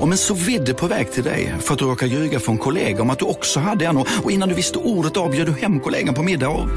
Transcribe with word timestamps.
Om 0.00 0.12
en 0.12 0.18
så 0.18 0.34
vidde 0.34 0.74
på 0.74 0.86
väg 0.86 1.12
till 1.12 1.24
dig 1.24 1.54
för 1.60 1.72
att 1.72 1.78
du 1.78 1.84
råkar 1.84 2.06
ljuga 2.06 2.40
från 2.40 2.58
kollega 2.58 3.02
om 3.02 3.10
att 3.10 3.18
du 3.18 3.24
också 3.24 3.60
hade 3.60 3.86
en 3.86 3.96
och 3.96 4.30
innan 4.30 4.48
du 4.48 4.54
visste 4.54 4.78
ordet 4.78 5.16
av 5.16 5.30
du 5.30 5.52
hem 5.52 5.80
kollegan 5.80 6.14
på 6.14 6.22
middag 6.22 6.48
och... 6.48 6.68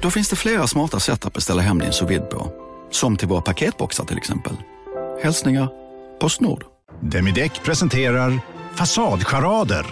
Då 0.00 0.10
finns 0.10 0.28
det 0.28 0.36
flera 0.36 0.66
smarta 0.66 1.00
sätt 1.00 1.26
att 1.26 1.32
beställa 1.32 1.62
hem 1.62 1.78
din 1.78 1.92
sous 1.92 2.20
på. 2.30 2.52
Som 2.90 3.16
till 3.16 3.28
våra 3.28 3.40
paketboxar 3.40 4.04
till 4.04 4.16
exempel. 4.16 4.52
Hälsningar 5.22 5.68
Postnord. 6.20 6.64
Demideck 7.00 7.62
presenterar 7.62 8.40
Fasadcharader. 8.74 9.86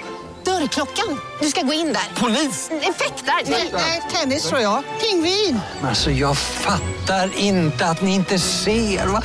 Dörrklockan. 0.45 1.21
Du 1.41 1.47
ska 1.47 1.63
gå 1.63 1.73
in 1.73 1.87
där. 1.87 2.21
Polis? 2.21 2.71
Effektar? 2.71 3.51
Nej, 3.73 4.03
tennis 4.13 4.49
tror 4.49 4.61
jag. 4.61 4.83
Pingvin. 5.01 5.61
Alltså 5.83 6.11
jag 6.11 6.39
fattar 6.39 7.31
inte 7.39 7.87
att 7.87 8.03
ni 8.03 8.15
inte 8.15 8.39
ser. 8.39 9.07
Va? 9.07 9.23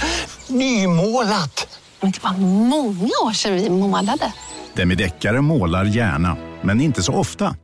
Nymålat. 0.48 1.75
Men 2.02 2.12
det 2.12 2.24
var 2.24 2.38
många 2.38 3.12
år 3.26 3.34
sedan 3.34 3.54
vi 3.54 3.70
målade. 3.70 4.34
Demideckare 4.74 5.42
målar 5.42 5.86
gärna, 5.86 6.38
men 6.62 6.82
inte 6.82 7.04
så 7.04 7.14
ofta. 7.14 7.56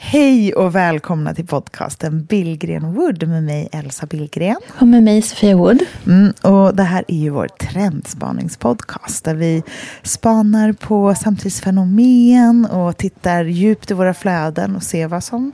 Hej 0.00 0.54
och 0.54 0.74
välkomna 0.74 1.34
till 1.34 1.46
podcasten 1.46 2.24
Billgren 2.24 2.94
Wood 2.94 3.28
med 3.28 3.42
mig 3.42 3.68
Elsa 3.72 4.06
Billgren. 4.06 4.56
Och 4.80 4.88
med 4.88 5.02
mig 5.02 5.22
Sofia 5.22 5.56
Wood. 5.56 5.82
Mm, 6.06 6.32
och 6.42 6.76
det 6.76 6.82
här 6.82 7.04
är 7.08 7.16
ju 7.16 7.30
vår 7.30 7.48
trendspaningspodcast 7.48 9.24
där 9.24 9.34
vi 9.34 9.62
spanar 10.02 10.72
på 10.72 11.14
samtidsfenomen 11.14 12.66
och 12.66 12.96
tittar 12.96 13.44
djupt 13.44 13.90
i 13.90 13.94
våra 13.94 14.14
flöden 14.14 14.76
och 14.76 14.82
ser 14.82 15.08
vad 15.08 15.24
som 15.24 15.52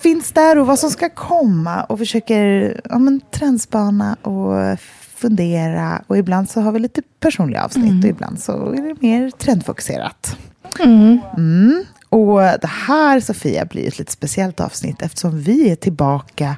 finns 0.00 0.32
där 0.32 0.58
och 0.58 0.66
vad 0.66 0.78
som 0.78 0.90
ska 0.90 1.08
komma 1.08 1.84
och 1.84 1.98
försöker 1.98 2.80
ja, 2.90 2.98
men, 2.98 3.20
trendspana 3.30 4.16
och 4.22 4.78
fundera 5.14 6.02
och 6.06 6.18
ibland 6.18 6.50
så 6.50 6.60
har 6.60 6.72
vi 6.72 6.78
lite 6.78 7.02
personliga 7.20 7.64
avsnitt 7.64 7.84
mm. 7.84 7.98
och 7.98 8.04
ibland 8.04 8.40
så 8.40 8.72
är 8.72 8.82
det 8.82 9.02
mer 9.02 9.30
trendfokuserat. 9.30 10.36
Mm. 10.80 11.20
Mm. 11.36 11.84
Och 12.08 12.40
det 12.40 12.70
här, 12.86 13.20
Sofia, 13.20 13.64
blir 13.64 13.88
ett 13.88 13.98
lite 13.98 14.12
speciellt 14.12 14.60
avsnitt 14.60 15.02
eftersom 15.02 15.40
vi 15.40 15.70
är 15.70 15.76
tillbaka 15.76 16.56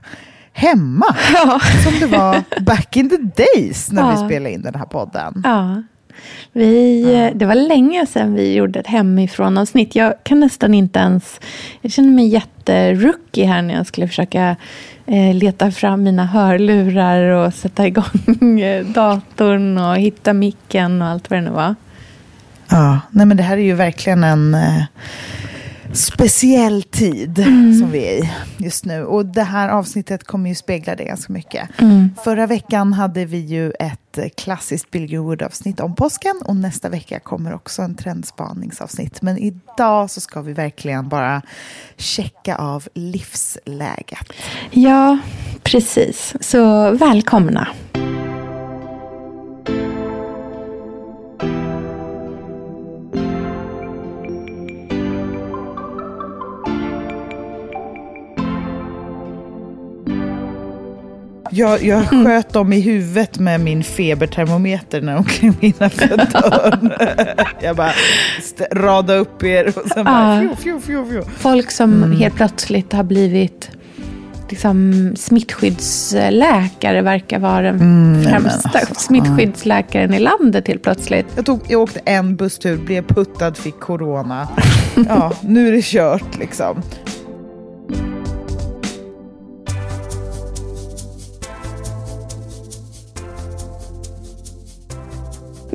hemma. 0.53 1.17
Ja. 1.35 1.61
Som 1.85 2.01
det 2.01 2.17
var 2.17 2.61
back 2.61 2.97
in 2.97 3.11
the 3.11 3.17
days 3.17 3.93
när 3.93 4.03
ja. 4.03 4.11
vi 4.11 4.17
spelade 4.17 4.55
in 4.55 4.63
den 4.63 4.75
här 4.75 4.87
podden. 4.87 5.43
Ja. 5.45 5.83
Vi, 6.53 7.03
ja. 7.13 7.31
Det 7.35 7.47
var 7.47 7.55
länge 7.55 8.07
sedan 8.07 8.35
vi 8.35 8.55
gjorde 8.55 8.81
ett 8.81 8.87
hemifrån-avsnitt. 8.87 9.95
Jag 9.95 10.15
kan 10.23 10.41
nästan 10.41 10.75
inte 10.75 10.99
ens... 10.99 11.41
Jag 11.81 11.93
känner 11.93 12.11
mig 12.11 12.27
jätterookie 12.27 13.47
här 13.47 13.63
när 13.63 13.75
jag 13.75 13.87
skulle 13.87 14.09
försöka 14.09 14.57
eh, 15.07 15.35
leta 15.35 15.71
fram 15.71 16.03
mina 16.03 16.27
hörlurar 16.27 17.23
och 17.23 17.55
sätta 17.55 17.87
igång 17.87 18.61
datorn 18.95 19.79
och 19.79 19.97
hitta 19.97 20.33
micken 20.33 21.03
och 21.03 21.09
allt 21.09 21.31
vad 21.31 21.39
det 21.39 21.45
nu 21.45 21.51
var. 21.51 21.75
Ja, 22.71 23.01
nej 23.11 23.27
men 23.27 23.37
det 23.37 23.43
här 23.43 23.57
är 23.57 23.63
ju 23.63 23.75
verkligen 23.75 24.25
en 24.25 24.55
eh, 24.55 24.83
speciell 25.93 26.83
tid 26.83 27.39
mm. 27.39 27.75
som 27.75 27.91
vi 27.91 27.99
är 27.99 28.25
i 28.25 28.31
just 28.59 28.85
nu. 28.85 29.05
Och 29.05 29.27
det 29.27 29.43
här 29.43 29.69
avsnittet 29.69 30.25
kommer 30.25 30.49
ju 30.49 30.55
spegla 30.55 30.97
det 30.97 31.05
ganska 31.05 31.33
mycket. 31.33 31.69
Mm. 31.81 32.11
Förra 32.25 32.47
veckan 32.47 32.93
hade 32.93 33.25
vi 33.25 33.39
ju 33.39 33.71
ett 33.71 34.37
klassiskt 34.37 34.91
Bill 34.91 35.19
Wood-avsnitt 35.19 35.81
om 35.81 35.95
påsken 35.95 36.43
och 36.45 36.57
nästa 36.57 36.89
vecka 36.89 37.21
kommer 37.21 37.55
också 37.55 37.83
en 37.83 37.95
trendspaningsavsnitt. 37.95 39.23
Men 39.23 39.39
idag 39.39 40.11
så 40.11 40.21
ska 40.21 40.43
vi 40.43 40.53
verkligen 40.53 41.09
bara 41.09 41.43
checka 41.97 42.57
av 42.57 42.89
livsläget. 42.95 44.33
Ja, 44.71 45.19
precis. 45.63 46.35
Så 46.41 46.91
välkomna. 46.91 47.69
Jag, 61.51 61.83
jag 61.83 62.13
mm. 62.13 62.25
sköt 62.25 62.53
dem 62.53 62.73
i 62.73 62.81
huvudet 62.81 63.39
med 63.39 63.61
min 63.61 63.85
febertermometer 63.85 65.01
när 65.01 65.15
de 65.15 65.25
klev 65.25 65.55
innanför 65.61 66.17
dörren. 66.17 66.93
jag 67.61 67.77
bara 67.77 67.93
rada 68.73 69.15
upp 69.15 69.43
er 69.43 69.79
och 69.79 69.91
sen 69.95 70.05
bara 70.05 70.41
fjo, 70.41 70.57
fjo, 70.57 70.81
fjo, 70.81 71.07
fjo. 71.11 71.23
Folk 71.39 71.71
som 71.71 71.93
mm. 71.93 72.19
helt 72.19 72.35
plötsligt 72.35 72.93
har 72.93 73.03
blivit 73.03 73.71
liksom, 74.51 75.13
smittskyddsläkare 75.17 77.03
verkar 77.03 77.39
vara 77.39 77.63
den 77.63 77.81
mm, 77.81 78.25
främsta 78.25 78.79
alltså, 78.79 78.95
smittskyddsläkaren 78.95 80.15
i 80.15 80.19
landet 80.19 80.69
helt 80.69 80.83
plötsligt. 80.83 81.27
Jag, 81.37 81.47
tog, 81.47 81.61
jag 81.69 81.81
åkte 81.81 82.01
en 82.05 82.37
busstur, 82.37 82.77
blev 82.77 83.03
puttad, 83.03 83.57
fick 83.57 83.81
corona. 83.81 84.49
ja, 85.09 85.33
nu 85.41 85.69
är 85.69 85.73
det 85.73 85.85
kört 85.85 86.39
liksom. 86.39 86.83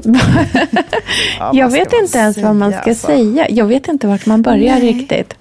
jag 1.54 1.72
vet 1.72 1.94
inte 1.94 2.18
ens 2.18 2.38
vad 2.38 2.56
man 2.56 2.72
ska 2.72 2.90
alltså. 2.90 3.08
säga. 3.08 3.50
Jag 3.50 3.66
vet 3.66 3.88
inte 3.88 4.08
vart 4.08 4.26
man 4.26 4.42
börjar 4.42 4.76
Nej. 4.76 4.94
riktigt. 4.94 5.36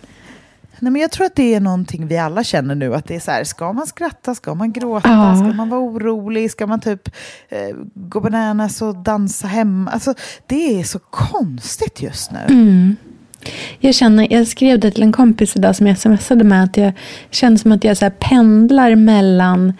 Nej, 0.78 0.92
men 0.92 1.02
jag 1.02 1.10
tror 1.10 1.26
att 1.26 1.36
det 1.36 1.54
är 1.54 1.60
någonting 1.60 2.06
vi 2.06 2.18
alla 2.18 2.44
känner 2.44 2.74
nu. 2.74 2.94
Att 2.94 3.06
det 3.08 3.16
är 3.16 3.20
så 3.20 3.30
här, 3.30 3.44
ska 3.44 3.72
man 3.72 3.86
skratta? 3.86 4.34
Ska 4.34 4.54
man 4.54 4.72
gråta? 4.72 5.08
Ja. 5.08 5.36
Ska 5.36 5.56
man 5.56 5.68
vara 5.68 5.80
orolig? 5.80 6.50
Ska 6.50 6.66
man 6.66 6.80
typ 6.80 7.08
eh, 7.48 7.76
gå 7.94 8.20
bananas 8.20 8.82
och 8.82 8.96
dansa 8.96 9.46
hemma? 9.46 9.90
Alltså, 9.90 10.14
det 10.46 10.80
är 10.80 10.84
så 10.84 10.98
konstigt 10.98 12.02
just 12.02 12.32
nu. 12.32 12.38
Mm. 12.48 12.96
Jag, 13.78 13.94
känner, 13.94 14.32
jag 14.32 14.46
skrev 14.46 14.80
det 14.80 14.90
till 14.90 15.02
en 15.02 15.12
kompis 15.12 15.56
idag 15.56 15.76
som 15.76 15.86
jag 15.86 15.98
smsade 15.98 16.44
med. 16.44 16.64
Att 16.64 16.76
jag 16.76 16.92
känner 17.30 17.56
som 17.56 17.72
att 17.72 17.84
jag 17.84 17.96
så 17.96 18.10
pendlar 18.10 18.94
mellan 18.94 19.72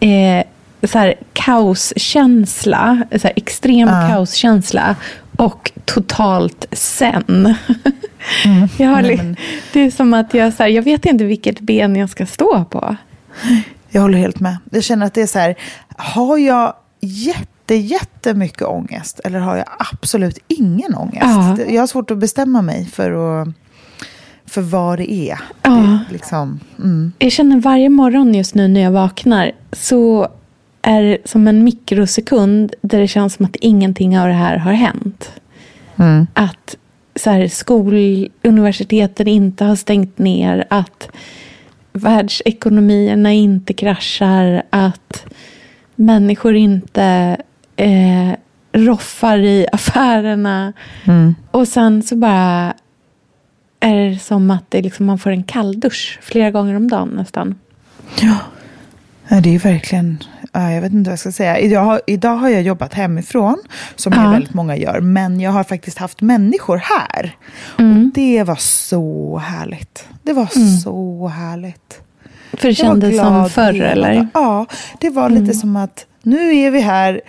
eh, 0.00 0.44
så 0.82 0.98
här, 0.98 1.14
kaoskänsla, 1.32 3.02
så 3.12 3.18
här, 3.18 3.32
extrem 3.36 3.88
uh. 3.88 4.10
kaoskänsla 4.10 4.96
och 5.36 5.72
totalt 5.84 6.66
sen. 6.72 7.24
Mm. 8.44 8.68
jag 8.78 8.88
har, 8.88 9.02
Nej, 9.02 9.16
men... 9.16 9.36
Det 9.72 9.80
är 9.80 9.90
som 9.90 10.14
att 10.14 10.34
jag, 10.34 10.52
så 10.52 10.62
här, 10.62 10.70
jag 10.70 10.82
vet 10.82 11.06
inte 11.06 11.24
vilket 11.24 11.60
ben 11.60 11.96
jag 11.96 12.10
ska 12.10 12.26
stå 12.26 12.64
på. 12.64 12.96
Jag 13.88 14.02
håller 14.02 14.18
helt 14.18 14.40
med. 14.40 14.56
Jag 14.70 14.84
känner 14.84 15.06
att 15.06 15.14
det 15.14 15.22
är 15.22 15.26
så 15.26 15.38
här, 15.38 15.54
har 15.96 16.38
jag 16.38 16.74
jätte, 17.00 17.74
jättemycket 17.74 18.62
ångest 18.62 19.20
eller 19.24 19.38
har 19.38 19.56
jag 19.56 19.66
absolut 19.92 20.38
ingen 20.48 20.94
ångest? 20.94 21.60
Uh. 21.60 21.74
Jag 21.74 21.82
har 21.82 21.86
svårt 21.86 22.10
att 22.10 22.18
bestämma 22.18 22.62
mig 22.62 22.86
för 22.86 23.40
att 23.42 23.48
för 24.50 24.62
vad 24.62 24.98
det 24.98 25.12
är. 25.12 25.38
Ja. 25.62 25.70
Det, 25.70 26.12
liksom, 26.12 26.60
mm. 26.78 27.12
Jag 27.18 27.32
känner 27.32 27.60
varje 27.60 27.88
morgon 27.88 28.34
just 28.34 28.54
nu 28.54 28.68
när 28.68 28.80
jag 28.80 28.90
vaknar 28.90 29.52
så 29.72 30.28
är 30.82 31.18
som 31.24 31.48
en 31.48 31.64
mikrosekund 31.64 32.74
där 32.80 33.00
det 33.00 33.08
känns 33.08 33.34
som 33.34 33.46
att 33.46 33.56
ingenting 33.56 34.18
av 34.18 34.26
det 34.28 34.34
här 34.34 34.56
har 34.56 34.72
hänt. 34.72 35.30
Mm. 35.96 36.26
Att 36.34 36.76
så 37.16 37.30
här, 37.30 37.48
skoluniversiteten 37.48 39.28
inte 39.28 39.64
har 39.64 39.76
stängt 39.76 40.18
ner, 40.18 40.66
att 40.70 41.08
världsekonomierna 41.92 43.32
inte 43.32 43.72
kraschar, 43.72 44.62
att 44.70 45.26
människor 45.94 46.56
inte 46.56 47.36
eh, 47.76 48.30
roffar 48.72 49.38
i 49.38 49.66
affärerna. 49.72 50.72
Mm. 51.04 51.34
Och 51.50 51.68
sen 51.68 52.02
så 52.02 52.16
bara 52.16 52.74
är 53.80 54.10
det 54.10 54.18
som 54.18 54.50
att 54.50 54.70
det 54.70 54.82
liksom, 54.82 55.06
man 55.06 55.18
får 55.18 55.30
en 55.30 55.42
kalldusch 55.42 56.18
flera 56.22 56.50
gånger 56.50 56.74
om 56.74 56.88
dagen 56.88 57.08
nästan. 57.08 57.58
Ja, 59.28 59.40
det 59.40 59.54
är 59.54 59.58
verkligen 59.58 60.18
jag 60.52 60.80
vet 60.80 60.92
inte 60.92 61.10
vad 61.10 61.12
jag 61.12 61.18
ska 61.18 61.32
säga. 61.32 61.58
Idag 61.58 61.84
har, 61.84 62.00
idag 62.06 62.36
har 62.36 62.48
jag 62.48 62.62
jobbat 62.62 62.94
hemifrån, 62.94 63.58
som 63.96 64.12
ja. 64.16 64.30
väldigt 64.30 64.54
många 64.54 64.76
gör. 64.76 65.00
Men 65.00 65.40
jag 65.40 65.50
har 65.50 65.64
faktiskt 65.64 65.98
haft 65.98 66.20
människor 66.20 66.76
här. 66.76 67.36
Mm. 67.78 68.06
Och 68.06 68.14
det 68.14 68.42
var 68.42 68.56
så 68.56 69.38
härligt. 69.38 70.08
Det 70.22 70.32
var 70.32 70.56
mm. 70.56 70.68
så 70.68 71.28
härligt. 71.28 72.00
För 72.52 72.68
det 72.68 72.74
kändes 72.74 73.18
som 73.18 73.50
förr, 73.50 73.80
eller? 73.80 74.28
Ja, 74.34 74.66
det 75.00 75.10
var 75.10 75.28
lite 75.28 75.42
mm. 75.42 75.54
som 75.54 75.76
att 75.76 76.06
nu 76.22 76.56
är 76.56 76.70
vi 76.70 76.80
här. 76.80 77.20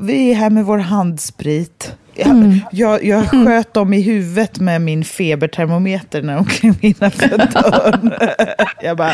Vi 0.00 0.30
är 0.30 0.34
här 0.34 0.50
med 0.50 0.64
vår 0.64 0.78
handsprit. 0.78 1.96
Mm. 2.18 2.58
Jag, 2.72 3.04
jag 3.04 3.34
mm. 3.34 3.46
sköt 3.46 3.74
dem 3.74 3.94
i 3.94 4.00
huvudet 4.00 4.60
med 4.60 4.80
min 4.80 5.04
febertermometer 5.04 6.22
när 6.22 6.34
de 6.34 6.44
klev 6.44 6.74
innanför 6.80 7.28
dörren. 7.28 8.12
jag 8.82 8.96
bara 8.96 9.12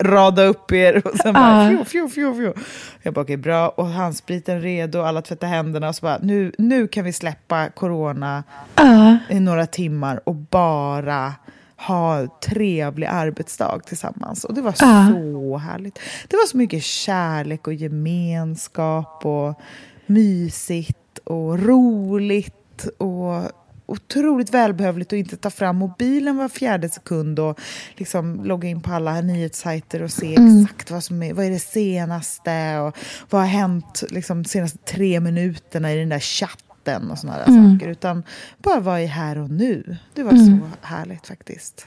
rada 0.00 0.44
upp 0.44 0.72
er 0.72 1.06
och 1.06 1.16
sen 1.22 1.34
bara 1.34 1.68
fjo, 1.68 1.84
fjo, 1.84 2.08
fjo, 2.08 2.34
fjo. 2.34 2.54
Jag 3.02 3.14
bara 3.14 3.20
okej, 3.20 3.34
okay, 3.34 3.36
bra. 3.36 3.68
Och 3.68 3.86
handspriten 3.86 4.60
redo, 4.60 5.02
alla 5.02 5.22
tvättar 5.22 5.46
händerna. 5.46 5.88
Och 5.88 5.94
så 5.94 6.00
bara, 6.02 6.18
nu, 6.22 6.52
nu 6.58 6.88
kan 6.88 7.04
vi 7.04 7.12
släppa 7.12 7.68
corona 7.68 8.44
uh. 8.80 9.14
i 9.28 9.40
några 9.40 9.66
timmar 9.66 10.20
och 10.24 10.34
bara 10.34 11.34
ha 11.76 12.26
trevlig 12.48 13.06
arbetsdag 13.06 13.80
tillsammans. 13.86 14.44
Och 14.44 14.54
det 14.54 14.62
var 14.62 14.74
Ja. 14.78 15.08
så 15.12 15.56
härligt. 15.56 15.98
Det 16.28 16.36
var 16.36 16.46
så 16.46 16.56
mycket 16.56 16.82
kärlek 16.82 17.66
och 17.66 17.74
gemenskap 17.74 19.20
och 19.26 19.60
mysigt 20.06 21.03
och 21.24 21.58
roligt 21.58 22.86
och 22.98 23.50
otroligt 23.86 24.50
välbehövligt 24.50 25.12
att 25.12 25.18
inte 25.18 25.36
ta 25.36 25.50
fram 25.50 25.76
mobilen 25.76 26.36
var 26.36 26.48
fjärde 26.48 26.88
sekund 26.88 27.38
och 27.38 27.60
liksom 27.96 28.44
logga 28.44 28.68
in 28.68 28.80
på 28.80 28.92
alla 28.92 29.20
nyhetssajter 29.20 30.02
och 30.02 30.10
se 30.10 30.32
exakt 30.32 30.90
vad 30.90 31.04
som 31.04 31.22
är, 31.22 31.34
vad 31.34 31.44
är 31.44 31.50
det 31.50 31.58
senaste 31.58 32.78
och 32.78 32.96
vad 33.30 33.40
har 33.40 33.48
hänt 33.48 34.04
liksom, 34.10 34.42
de 34.42 34.48
senaste 34.48 34.78
tre 34.78 35.20
minuterna 35.20 35.92
i 35.92 35.98
den 35.98 36.08
där 36.08 36.20
chatten 36.20 37.10
och 37.10 37.18
sådana 37.18 37.38
där 37.38 37.44
saker. 37.44 37.88
Utan 37.88 38.22
bara 38.58 38.80
vara 38.80 39.02
i 39.02 39.06
här 39.06 39.38
och 39.38 39.50
nu. 39.50 39.96
Det 40.14 40.22
var 40.22 40.32
så 40.32 40.58
härligt 40.82 41.26
faktiskt. 41.26 41.86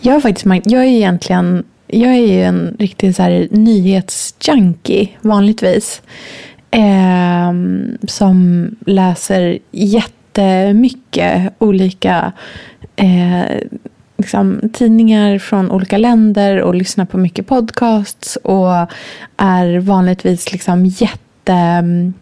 Jag 0.00 0.22
faktiskt 0.22 0.46
jag 0.66 0.82
är 0.82 0.88
egentligen, 0.88 1.64
jag 1.86 2.12
är 2.12 2.26
ju 2.26 2.42
en 2.42 2.76
riktig 2.78 3.16
så 3.16 3.22
här 3.22 3.48
nyhetsjunkie 3.50 5.08
vanligtvis. 5.20 6.02
Ehm, 6.76 7.98
som 8.08 8.70
läser 8.86 9.58
jättemycket 9.70 11.52
olika 11.58 12.32
eh, 12.96 13.58
liksom, 14.16 14.60
tidningar 14.72 15.38
från 15.38 15.70
olika 15.70 15.98
länder 15.98 16.60
och 16.60 16.74
lyssnar 16.74 17.04
på 17.04 17.18
mycket 17.18 17.46
podcasts 17.46 18.36
och 18.36 18.88
är 19.36 19.78
vanligtvis 19.78 20.52
liksom 20.52 20.86
jätte 20.86 21.52
mm, 21.52 22.14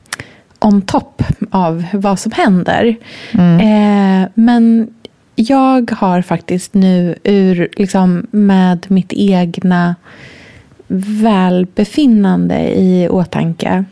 on 0.58 0.82
top 0.82 1.22
av 1.50 1.84
vad 1.92 2.18
som 2.18 2.32
händer. 2.32 2.96
Eh, 3.32 4.28
men 4.34 4.94
jag 5.34 5.90
har 5.90 6.22
faktiskt 6.22 6.74
nu 6.74 7.14
ur, 7.24 7.68
liksom, 7.76 8.26
med 8.30 8.86
mitt 8.88 9.12
egna 9.12 9.94
välbefinnande 10.88 12.80
i 12.80 13.08
åtanke 13.08 13.84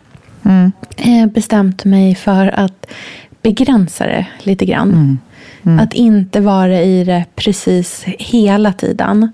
eh, 0.96 1.26
bestämt 1.26 1.84
mig 1.84 2.14
för 2.14 2.46
att 2.46 2.86
begränsa 3.42 4.06
det 4.06 4.26
lite 4.42 4.64
grann. 4.64 5.18
Att 5.80 5.94
inte 5.94 6.40
vara 6.40 6.82
i 6.82 7.04
det 7.04 7.24
precis 7.34 8.04
hela 8.06 8.72
tiden. 8.72 9.32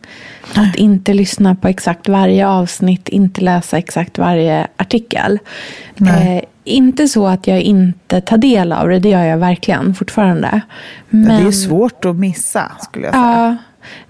Att 0.54 0.76
inte 0.76 1.14
lyssna 1.14 1.54
på 1.54 1.68
exakt 1.68 2.08
varje 2.08 2.48
avsnitt, 2.48 3.08
inte 3.08 3.40
läsa 3.40 3.78
exakt 3.78 4.18
varje 4.18 4.66
artikel. 4.76 5.38
Eh, 6.00 6.42
inte 6.64 7.08
så 7.08 7.26
att 7.26 7.46
jag 7.46 7.60
inte 7.60 8.20
tar 8.20 8.38
del 8.38 8.72
av 8.72 8.88
det, 8.88 8.98
det 8.98 9.08
gör 9.08 9.24
jag 9.24 9.38
verkligen 9.38 9.94
fortfarande. 9.94 10.60
Men... 11.08 11.42
Det 11.42 11.48
är 11.48 11.52
svårt 11.52 12.04
att 12.04 12.16
missa 12.16 12.72
skulle 12.80 13.06
jag 13.06 13.14
säga. 13.14 13.24
Ja, 13.24 13.56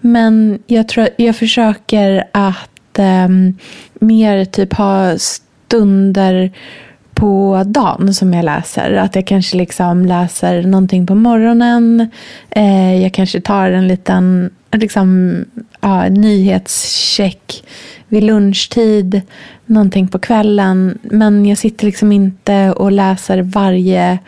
men 0.01 0.59
jag 0.67 0.89
tror 0.89 1.09
jag 1.17 1.37
försöker 1.37 2.25
att 2.33 2.99
ehm, 2.99 3.59
mer 3.95 4.45
typ 4.45 4.75
ha 4.75 5.19
stunder 5.19 6.53
på 7.17 7.63
dagen 7.67 8.15
som 8.15 8.35
jag 8.35 8.45
läser. 8.45 8.93
Att 8.93 9.15
jag 9.15 9.27
kanske 9.27 9.57
liksom 9.57 10.07
läser 10.07 10.63
någonting 10.63 11.07
på 11.07 11.15
morgonen. 11.15 12.11
Eh, 12.51 13.03
jag 13.03 13.15
kanske 13.15 13.41
tar 13.41 13.71
en 13.71 13.89
liten 13.89 14.51
liksom, 14.73 15.45
ja, 15.81 16.09
nyhetscheck 16.09 17.65
vid 18.09 18.23
lunchtid. 18.23 19.21
Någonting 19.67 20.09
på 20.09 20.19
kvällen. 20.19 20.99
Men 21.03 21.47
jag 21.47 21.59
sitter 21.59 21.87
liksom 21.87 22.13
inte 22.13 22.73
och 22.73 22.93
läser 22.93 23.43
varje 23.43 24.19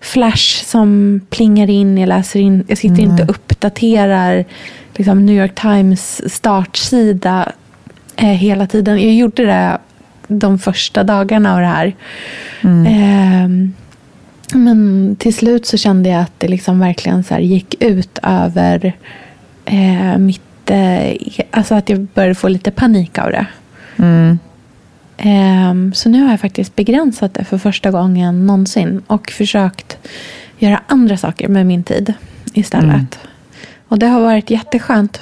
flash 0.00 0.64
som 0.64 1.20
plingar 1.30 1.70
in. 1.70 1.98
Jag, 1.98 2.08
läser 2.08 2.40
in, 2.40 2.64
jag 2.68 2.78
sitter 2.78 3.02
inte 3.02 3.22
och 3.22 3.30
uppdaterar 3.30 4.44
liksom, 4.94 5.26
New 5.26 5.36
York 5.36 5.60
Times 5.60 6.34
startsida 6.34 7.52
eh, 8.16 8.26
hela 8.26 8.66
tiden. 8.66 9.02
Jag 9.02 9.14
gjorde 9.14 9.44
det 9.44 9.78
de 10.32 10.58
första 10.58 11.04
dagarna 11.04 11.54
av 11.54 11.60
det 11.60 11.66
här. 11.66 11.94
Ehm, 12.86 13.74
men 14.54 15.16
till 15.18 15.34
slut 15.34 15.66
så 15.66 15.76
kände 15.76 16.08
jag 16.08 16.22
att 16.22 16.32
det 16.38 16.48
liksom 16.48 16.78
verkligen 16.78 17.24
så 17.24 17.38
gick 17.38 17.82
ut 17.82 18.18
över 18.22 18.92
eh, 19.64 20.18
mitt... 20.18 20.70
Eh, 20.70 21.16
alltså 21.50 21.74
att 21.74 21.88
jag 21.88 22.00
började 22.00 22.34
få 22.34 22.48
lite 22.48 22.70
panik 22.70 23.18
av 23.18 23.30
det. 23.30 23.46
Ehm, 25.18 25.92
så 25.94 26.08
nu 26.08 26.22
har 26.22 26.30
jag 26.30 26.40
faktiskt 26.40 26.76
begränsat 26.76 27.34
det 27.34 27.44
för 27.44 27.58
första 27.58 27.90
gången 27.90 28.46
någonsin 28.46 29.02
och 29.06 29.30
försökt 29.30 29.96
göra 30.58 30.80
andra 30.86 31.16
saker 31.16 31.48
med 31.48 31.66
min 31.66 31.84
tid 31.84 32.14
istället. 32.54 33.18
Och 33.88 33.98
det 33.98 34.06
har 34.06 34.20
varit 34.20 34.50
jätteskönt. 34.50 35.20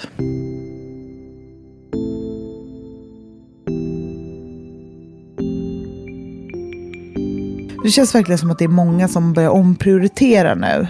Det 7.84 7.90
känns 7.90 8.14
verkligen 8.14 8.38
som 8.38 8.50
att 8.50 8.58
det 8.58 8.64
är 8.64 8.68
många 8.68 9.08
som 9.08 9.32
börjar 9.32 9.50
omprioritera 9.50 10.54
nu. 10.54 10.86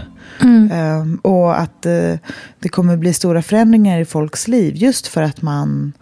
Ehm, 0.73 1.17
och 1.23 1.61
att 1.61 1.87
eh, 1.87 2.15
det 2.59 2.69
kommer 2.69 2.97
bli 2.97 3.13
stora 3.13 3.43
förändringar 3.43 4.01
i 4.01 4.05
folks 4.05 4.49
liv 4.49 4.77
just 4.77 5.07
för 5.07 5.23
att 5.23 5.43
man 5.43 5.93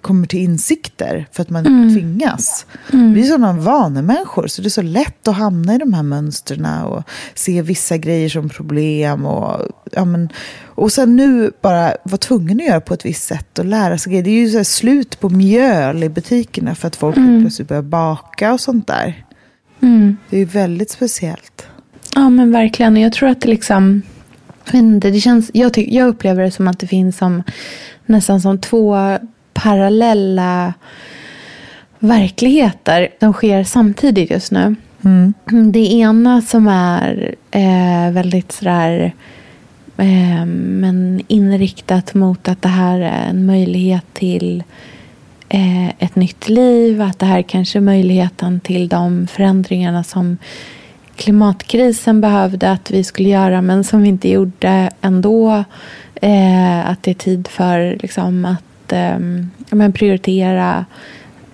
kommer 0.00 0.26
till 0.26 0.38
insikter, 0.38 1.26
för 1.32 1.42
att 1.42 1.50
man 1.50 1.64
tvingas. 1.94 2.66
Vi 2.92 3.20
är 3.20 3.24
sådana 3.24 3.52
vanemänniskor, 3.52 4.46
så 4.46 4.62
det 4.62 4.68
är 4.68 4.70
så 4.70 4.82
lätt 4.82 5.28
att 5.28 5.36
hamna 5.36 5.74
i 5.74 5.78
de 5.78 5.94
här 5.94 6.02
mönstren 6.02 6.66
och 6.84 7.02
se 7.34 7.62
vissa 7.62 7.96
grejer 7.96 8.28
som 8.28 8.48
problem. 8.48 9.26
Och, 9.26 9.60
ja, 9.92 10.04
men, 10.04 10.28
och 10.64 10.92
sen 10.92 11.16
nu 11.16 11.52
bara 11.62 11.96
vara 12.04 12.18
tvungen 12.18 12.60
att 12.60 12.66
göra 12.66 12.80
på 12.80 12.94
ett 12.94 13.04
visst 13.04 13.24
sätt 13.24 13.58
och 13.58 13.64
lära 13.64 13.98
sig 13.98 14.12
grejer. 14.12 14.24
Det 14.24 14.30
är 14.30 14.40
ju 14.40 14.50
så 14.50 14.64
slut 14.64 15.20
på 15.20 15.28
mjöl 15.28 16.02
i 16.02 16.08
butikerna 16.08 16.74
för 16.74 16.88
att 16.88 16.96
folk 16.96 17.14
plötsligt 17.14 17.68
börjar 17.68 17.82
baka 17.82 18.52
och 18.52 18.60
sånt 18.60 18.86
där. 18.86 19.24
Det 20.30 20.36
är 20.36 20.40
ju 20.40 20.44
väldigt 20.44 20.90
speciellt. 20.90 21.66
Ja 22.14 22.30
men 22.30 22.52
verkligen. 22.52 22.96
Jag 22.96 23.12
tror 23.12 23.28
att 23.28 23.40
det 23.40 23.48
liksom... 23.48 24.02
inte, 24.72 25.10
Det 25.10 25.20
känns, 25.20 25.50
jag, 25.54 25.72
tyck, 25.72 25.92
jag 25.92 26.08
upplever 26.08 26.42
det 26.42 26.50
som 26.50 26.68
att 26.68 26.78
det 26.78 26.86
finns 26.86 27.18
som, 27.18 27.42
nästan 28.06 28.40
som 28.40 28.58
två 28.58 28.96
parallella 29.52 30.74
verkligheter. 31.98 33.08
De 33.20 33.32
sker 33.32 33.64
samtidigt 33.64 34.30
just 34.30 34.52
nu. 34.52 34.76
Det 35.72 35.92
ena 35.92 36.42
som 36.42 36.68
är 36.68 37.34
eh, 37.50 38.12
väldigt 38.12 38.52
sådär 38.52 39.14
eh, 39.96 40.46
men 40.46 41.22
inriktat 41.28 42.14
mot 42.14 42.48
att 42.48 42.62
det 42.62 42.68
här 42.68 43.00
är 43.00 43.28
en 43.30 43.46
möjlighet 43.46 44.04
till 44.12 44.62
eh, 45.48 45.88
ett 45.88 46.16
nytt 46.16 46.48
liv. 46.48 47.02
Att 47.02 47.18
det 47.18 47.26
här 47.26 47.42
kanske 47.42 47.78
är 47.78 47.80
möjligheten 47.80 48.60
till 48.60 48.88
de 48.88 49.26
förändringarna 49.26 50.04
som 50.04 50.38
klimatkrisen 51.16 52.20
behövde 52.20 52.70
att 52.70 52.90
vi 52.90 53.04
skulle 53.04 53.28
göra 53.28 53.62
men 53.62 53.84
som 53.84 54.02
vi 54.02 54.08
inte 54.08 54.28
gjorde 54.28 54.90
ändå. 55.00 55.64
Eh, 56.14 56.90
att 56.90 57.02
det 57.02 57.10
är 57.10 57.14
tid 57.14 57.48
för 57.48 57.98
liksom, 58.02 58.44
att 58.44 58.92
eh, 58.92 59.18
men 59.70 59.92
prioritera 59.92 60.84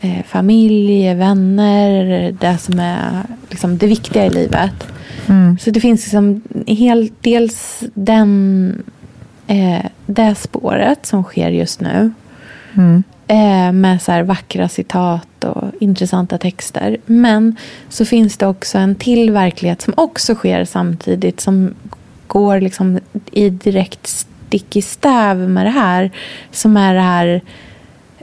eh, 0.01 0.25
familj, 0.27 1.15
vänner, 1.15 2.33
det 2.41 2.59
som 2.59 2.79
är 2.79 3.23
liksom, 3.51 3.79
det 3.79 3.87
viktiga 3.87 4.27
i 4.27 4.31
livet. 4.31 4.87
Så 5.61 5.71
det 5.71 5.81
finns 5.81 6.05
liksom 6.05 6.43
helt, 6.67 7.13
dels 7.21 7.83
den, 7.95 8.83
eh, 9.47 9.85
det 10.07 10.35
spåret 10.35 11.07
som 11.07 11.23
sker 11.23 11.51
just 11.51 11.81
nu. 11.81 12.13
Eh, 13.27 13.73
med 13.73 14.03
så 14.03 14.13
här 14.13 14.23
vackra 14.23 14.69
citat 14.69 15.45
och 15.45 15.65
intressanta 15.81 16.39
texter. 16.39 16.97
Men 17.07 17.57
så 17.89 18.05
finns 18.05 18.37
det 18.37 18.47
också 18.47 18.79
en 18.79 18.95
till 18.95 19.31
verklighet 19.31 19.83
som 19.83 19.95
också 19.97 20.35
sker 20.35 20.65
samtidigt. 20.65 21.41
Som 21.41 21.75
går 22.27 22.61
liksom 22.61 22.99
i 23.31 23.51
direkt 23.51 24.07
stick 24.07 24.77
i 24.77 24.83
stäv 24.83 25.37
med 25.37 25.67
det 25.67 25.71
här. 25.71 26.11
Som 26.51 26.77
är 26.77 26.95
det 26.95 27.01
här 27.01 27.41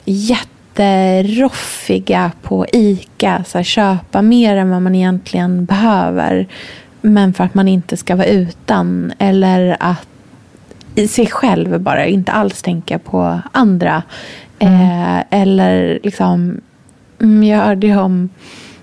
jätteroffiga 0.06 2.32
på 2.42 2.66
ICA. 2.74 3.44
Så 3.48 3.58
här, 3.58 3.64
köpa 3.64 4.22
mer 4.22 4.58
än 4.58 4.70
vad 4.70 4.82
man 4.82 4.96
egentligen 4.96 5.66
behöver. 5.66 6.48
Men 7.02 7.34
för 7.34 7.44
att 7.44 7.54
man 7.54 7.68
inte 7.68 7.98
ska 7.98 8.16
vara 8.16 8.28
utan. 8.28 9.14
Eller 9.20 9.78
att 9.80 10.08
i 10.96 11.08
sig 11.08 11.28
själv 11.28 11.80
bara, 11.80 12.06
inte 12.06 12.32
alls 12.32 12.62
tänka 12.62 13.00
på 13.00 13.40
andra. 13.52 14.04
Eh, 14.62 15.20
eller 15.42 16.00
liksom, 16.04 16.62
mm, 17.22 17.44
jag 17.44 17.58
hörde 17.60 17.88
ju 17.88 17.98
om 18.00 18.30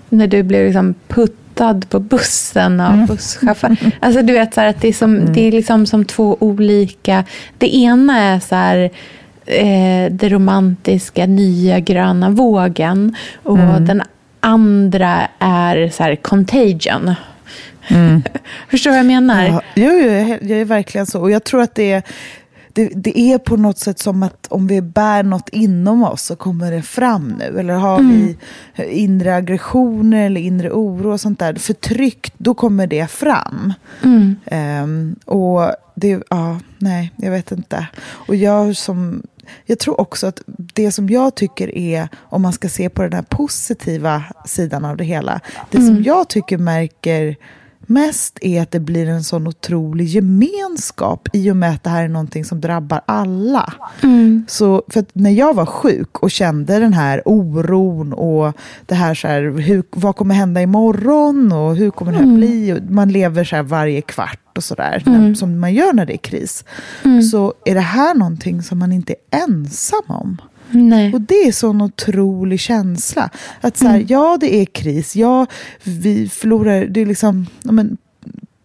när 0.09 0.27
du 0.27 0.43
blev 0.43 0.65
liksom 0.65 0.93
puttad 1.07 1.81
på 1.89 1.99
bussen 1.99 2.79
av 2.79 3.05
busschaufför. 3.07 3.75
Alltså 3.99 4.21
du 4.21 4.33
vet 4.33 4.53
så 4.53 4.61
att 4.61 4.81
det 4.81 4.87
är, 4.87 4.93
som, 4.93 5.33
det 5.33 5.47
är 5.47 5.51
liksom 5.51 5.85
som 5.85 6.05
två 6.05 6.37
olika. 6.39 7.23
Det 7.57 7.75
ena 7.75 8.17
är 8.19 8.39
så 8.39 8.55
här 8.55 8.89
eh, 9.45 10.11
det 10.11 10.29
romantiska 10.29 11.25
nya 11.25 11.79
gröna 11.79 12.29
vågen. 12.29 13.15
Och 13.43 13.57
den 13.81 14.01
andra 14.39 15.27
är 15.39 15.89
så 15.89 16.03
här 16.03 16.15
contagion. 16.15 17.13
Förstår 18.69 18.89
du 18.91 18.95
vad 18.95 18.99
jag 18.99 19.05
menar? 19.05 19.45
Ja, 19.45 19.61
jo, 19.75 19.91
jo, 19.91 19.99
jag 20.11 20.19
är- 20.29 20.39
jag 20.41 20.59
är 20.61 20.65
verkligen 20.65 21.05
så. 21.07 21.21
Och 21.21 21.31
jag 21.31 21.43
tror 21.43 21.61
att 21.61 21.75
det 21.75 21.91
är, 21.91 22.03
det 22.79 22.89
det, 22.95 23.19
är 23.19 23.37
på 23.37 23.57
något 23.57 23.77
sätt 23.77 23.99
som 23.99 24.23
att 24.23 24.47
om 24.49 24.67
vi 24.67 24.81
bär 24.81 25.23
något 25.23 25.49
inom 25.49 26.03
oss 26.03 26.23
så 26.23 26.35
kommer 26.35 26.71
det 26.71 26.81
fram 26.81 27.27
nu. 27.27 27.59
Eller 27.59 27.73
har 27.73 27.99
vi 27.99 28.37
inre 28.89 29.35
aggressioner 29.35 30.25
eller 30.25 30.41
inre 30.41 30.71
oro 30.71 31.11
och 31.11 31.21
sånt 31.21 31.39
där, 31.39 31.55
förtryck, 31.55 32.33
då 32.37 32.53
kommer 32.53 32.87
det 32.87 33.11
fram. 33.11 33.73
Ehm, 34.45 35.15
och 35.25 35.71
det, 35.95 36.23
ja, 36.29 36.59
nej, 36.77 37.11
jag 37.15 37.31
vet 37.31 37.51
inte. 37.51 37.87
Och 38.01 38.35
jag 38.35 38.75
som 38.75 39.21
jag 39.65 39.79
tror 39.79 40.01
också 40.01 40.27
att 40.27 40.41
det 40.47 40.91
som 40.91 41.09
jag 41.09 41.35
tycker 41.35 41.77
är, 41.77 42.07
om 42.17 42.41
man 42.41 42.53
ska 42.53 42.69
se 42.69 42.89
på 42.89 43.01
den 43.01 43.13
här 43.13 43.21
positiva 43.21 44.23
sidan 44.45 44.85
av 44.85 44.97
det 44.97 45.03
hela, 45.03 45.39
det 45.69 45.81
som 45.81 46.03
jag 46.03 46.27
tycker 46.27 46.57
märker 46.57 47.35
mest 47.89 48.37
är 48.41 48.61
att 48.61 48.71
det 48.71 48.79
blir 48.79 49.09
en 49.09 49.23
sån 49.23 49.47
otrolig 49.47 50.05
gemenskap 50.07 51.27
i 51.33 51.51
och 51.51 51.55
med 51.55 51.71
att 51.71 51.83
det 51.83 51.89
här 51.89 52.03
är 52.03 52.07
någonting 52.07 52.45
som 52.45 52.61
drabbar 52.61 53.01
alla. 53.05 53.73
Så 54.47 54.83
för 54.87 55.05
när 55.13 55.29
jag 55.31 55.53
var 55.53 55.65
sjuk 55.65 56.19
och 56.19 56.31
kände 56.31 56.79
den 56.79 56.93
här 56.93 57.21
oron 57.25 58.13
och 58.13 58.53
det 58.85 58.95
här, 58.95 59.13
så 59.13 59.27
här 59.27 59.41
hur, 59.61 59.83
vad 59.91 60.15
kommer 60.15 60.35
hända 60.35 60.61
imorgon 60.61 61.51
och 61.51 61.75
hur 61.75 61.89
kommer 61.91 62.11
det 62.11 62.17
här 62.17 62.35
bli? 62.35 62.73
Och 62.73 62.91
man 62.91 63.11
lever 63.11 63.43
så 63.43 63.55
här 63.55 63.63
varje 63.63 64.01
kvart 64.01 64.57
och 64.57 64.63
sådär, 64.63 65.03
när- 65.05 65.33
som 65.33 65.59
man 65.59 65.73
gör 65.73 65.93
när 65.93 66.05
det 66.05 66.13
är 66.13 66.17
kris. 66.17 66.63
Så 67.31 67.53
är 67.65 67.73
det 67.73 67.79
här 67.79 68.15
någonting 68.15 68.61
som 68.63 68.79
man 68.79 68.91
inte 68.91 69.13
är 69.31 69.39
ensam 69.43 70.03
om. 70.07 70.37
Nej. 70.71 71.13
Och 71.13 71.21
det 71.21 71.47
är 71.47 71.51
sån 71.51 71.81
otrolig 71.81 72.59
känsla. 72.59 73.29
Att 73.61 73.77
så 73.77 73.87
här, 73.87 74.05
ja 74.07 74.37
det 74.41 74.55
är 74.55 74.65
kris, 74.65 75.15
ja 75.15 75.45
vi 75.83 76.29
förlorar, 76.29 76.85
det 76.85 77.01
är 77.01 77.05
liksom, 77.05 77.45
ja, 77.63 77.71
men, 77.71 77.97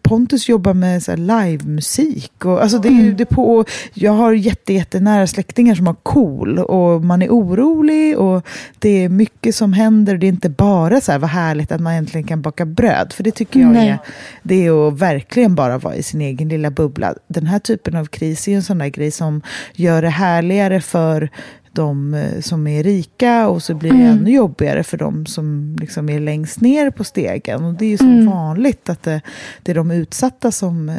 Pontus 0.05 0.49
jobbar 0.49 0.73
med 0.73 1.03
så 1.03 1.15
livemusik. 1.15 2.45
Och, 2.45 2.61
alltså 2.61 2.77
det 2.77 2.87
är 2.87 3.03
ju 3.03 3.13
det 3.13 3.25
på, 3.25 3.65
jag 3.93 4.11
har 4.11 4.33
jätte, 4.33 4.73
jättenära 4.73 5.27
släktingar 5.27 5.75
som 5.75 5.87
har 5.87 5.95
KOL 6.03 6.59
och 6.59 7.03
man 7.03 7.21
är 7.21 7.29
orolig 7.29 8.17
och 8.17 8.47
det 8.79 9.03
är 9.03 9.09
mycket 9.09 9.55
som 9.55 9.73
händer. 9.73 10.17
Det 10.17 10.25
är 10.25 10.29
inte 10.29 10.49
bara 10.49 11.01
så 11.01 11.11
här, 11.11 11.19
vad 11.19 11.29
härligt 11.29 11.71
att 11.71 11.81
man 11.81 11.93
äntligen 11.93 12.27
kan 12.27 12.41
baka 12.41 12.65
bröd. 12.65 13.13
För 13.13 13.23
det 13.23 13.31
tycker 13.31 13.59
jag 13.59 13.69
Nej. 13.69 13.89
är, 13.89 13.97
det 14.43 14.65
är 14.65 14.87
att 14.87 14.99
verkligen 14.99 15.55
bara 15.55 15.77
vara 15.77 15.95
i 15.95 16.03
sin 16.03 16.21
egen 16.21 16.49
lilla 16.49 16.71
bubbla. 16.71 17.15
Den 17.27 17.45
här 17.45 17.59
typen 17.59 17.95
av 17.95 18.05
kris 18.05 18.47
är 18.47 18.55
en 18.55 18.63
sån 18.63 18.77
där 18.77 18.87
grej 18.87 19.11
som 19.11 19.41
gör 19.73 20.01
det 20.01 20.09
härligare 20.09 20.81
för 20.81 21.29
de 21.75 22.13
eh, 22.13 22.41
som 22.41 22.67
är 22.67 22.83
rika 22.83 23.47
och 23.47 23.63
så 23.63 23.75
blir 23.75 23.91
det 23.91 24.03
ännu 24.03 24.31
jobbigare 24.31 24.83
för 24.83 24.97
de 24.97 25.25
som 25.25 25.75
liksom 25.79 26.09
är 26.09 26.19
längst 26.19 26.61
ner 26.61 26.89
på 26.91 27.03
stegen. 27.03 27.63
Och 27.65 27.73
det 27.73 27.85
är 27.85 27.89
ju 27.89 27.97
som 27.97 28.25
vanligt 28.25 28.89
att 28.89 29.03
det, 29.03 29.21
det 29.63 29.71
är 29.71 29.75
de 29.75 29.91
utsatta 29.91 30.51
som, 30.51 30.89
eh, 30.89 30.95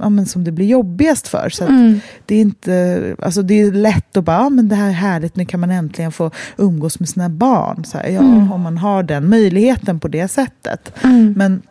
ja, 0.00 0.08
men 0.08 0.26
som 0.26 0.44
det 0.44 0.52
blir 0.52 0.66
jobbigast 0.66 1.28
för. 1.28 1.48
Så 1.48 1.64
att 1.64 1.70
det, 2.26 2.34
är 2.34 2.40
inte, 2.40 3.16
alltså 3.18 3.42
det 3.42 3.60
är 3.60 3.72
lätt 3.72 4.16
att 4.16 4.24
bara, 4.24 4.36
ja, 4.36 4.48
men 4.48 4.68
det 4.68 4.74
här 4.76 4.88
är 4.88 4.92
härligt, 4.92 5.36
nu 5.36 5.44
kan 5.44 5.60
man 5.60 5.70
äntligen 5.70 6.12
få 6.12 6.30
umgås 6.56 7.00
med 7.00 7.08
sina 7.08 7.28
barn. 7.28 7.84
Så 7.84 7.98
här, 7.98 8.08
ja, 8.08 8.20
Om 8.20 8.60
man 8.60 8.78
har 8.78 9.02
den 9.02 9.28
möjligheten 9.28 10.00
på 10.00 10.08
det 10.08 10.28
sättet. 10.28 10.92
Men 11.36 11.62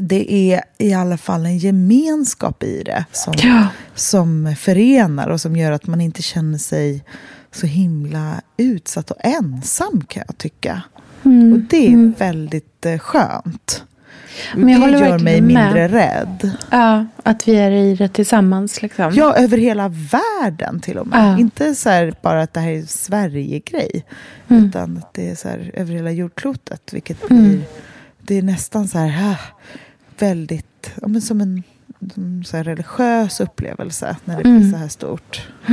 det 0.00 0.32
är 0.34 0.62
i 0.78 0.94
alla 0.94 1.16
fall 1.18 1.46
en 1.46 1.58
gemenskap 1.58 2.62
i 2.62 2.82
det 2.82 3.04
som, 3.12 3.34
Ja. 3.42 3.66
som 3.94 4.54
förenar 4.58 5.28
och 5.28 5.40
som 5.40 5.56
gör 5.56 5.72
att 5.72 5.86
man 5.86 6.00
inte 6.00 6.22
känner 6.22 6.58
sig 6.58 7.04
så 7.52 7.66
himla 7.66 8.40
utsatt 8.56 9.10
och 9.10 9.16
ensam 9.20 10.04
kan 10.08 10.22
jag 10.26 10.38
tycka. 10.38 10.82
Och 11.22 11.58
det 11.70 11.92
är 11.92 12.18
väldigt 12.18 12.86
eh, 12.86 12.98
skönt. 12.98 13.84
Men 14.56 14.68
jag 14.68 14.80
det 14.80 14.90
gör 14.92 15.00
mig 15.00 15.10
verkligen 15.10 15.44
med. 15.46 15.64
mindre 15.64 15.88
rädd. 15.88 16.50
Ja, 16.70 17.06
att 17.22 17.48
vi 17.48 17.56
är 17.56 17.70
i 17.70 17.94
det 17.94 18.08
tillsammans. 18.08 18.82
Liksom. 18.82 19.12
Ja, 19.14 19.34
över 19.36 19.58
hela 19.58 19.88
världen 19.88 20.80
till 20.80 20.98
och 20.98 21.06
med. 21.06 21.32
Ja. 21.32 21.38
Inte 21.38 21.74
så 21.74 21.90
här 21.90 22.14
bara 22.22 22.42
att 22.42 22.54
det 22.54 22.60
här 22.60 22.70
är 22.70 22.82
Sverige-grej. 22.82 24.04
Mm. 24.48 24.64
Utan 24.64 24.96
att 24.98 25.14
det 25.14 25.30
är 25.30 25.34
så 25.34 25.48
här 25.48 25.70
över 25.74 25.94
hela 25.94 26.10
jordklotet. 26.10 26.92
Vilket 26.92 27.28
blir, 27.28 27.62
det 28.20 28.38
är 28.38 28.42
nästan 28.42 28.88
så 28.88 28.98
här 28.98 29.30
ah, 29.32 29.38
väldigt, 30.18 30.90
ja, 31.02 31.08
men 31.08 31.20
som 31.22 31.40
en 31.40 31.62
så 32.46 32.56
religiös 32.56 33.40
upplevelse 33.40 34.16
när 34.24 34.36
det 34.42 34.48
Mm. 34.48 34.60
blir 34.60 34.70
så 34.72 34.76
här 34.76 34.88
stort. 34.88 35.48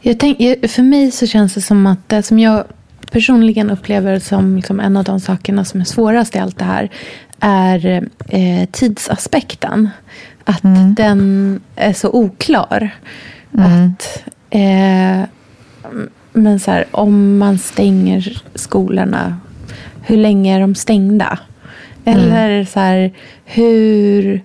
Jag 0.00 0.18
tänk, 0.18 0.38
för 0.70 0.82
mig 0.82 1.10
så 1.10 1.26
känns 1.26 1.54
det 1.54 1.60
som 1.60 1.86
att 1.86 2.08
det 2.08 2.22
som 2.22 2.38
jag 2.38 2.64
personligen 3.10 3.70
upplever 3.70 4.18
som 4.18 4.56
liksom 4.56 4.80
en 4.80 4.96
av 4.96 5.04
de 5.04 5.20
sakerna 5.20 5.64
som 5.64 5.80
är 5.80 5.84
svårast 5.84 6.36
i 6.36 6.38
allt 6.38 6.58
det 6.58 6.64
här 6.64 6.90
är 7.40 8.08
eh, 8.28 8.68
tidsaspekten. 8.70 9.88
Att 10.44 10.62
den 10.96 11.60
är 11.76 11.92
så 11.92 12.10
oklar. 12.12 12.90
Att, 13.52 14.22
eh, 14.50 15.22
men 16.32 16.60
så 16.60 16.70
här, 16.70 16.84
om 16.90 17.38
man 17.38 17.58
stänger 17.58 18.42
skolorna, 18.54 19.40
hur 20.02 20.16
länge 20.16 20.56
är 20.56 20.60
de 20.60 20.74
stängda? 20.74 21.38
Eller 22.04 22.64
så 22.64 22.80
här, 22.80 23.12
hur, 23.44 24.42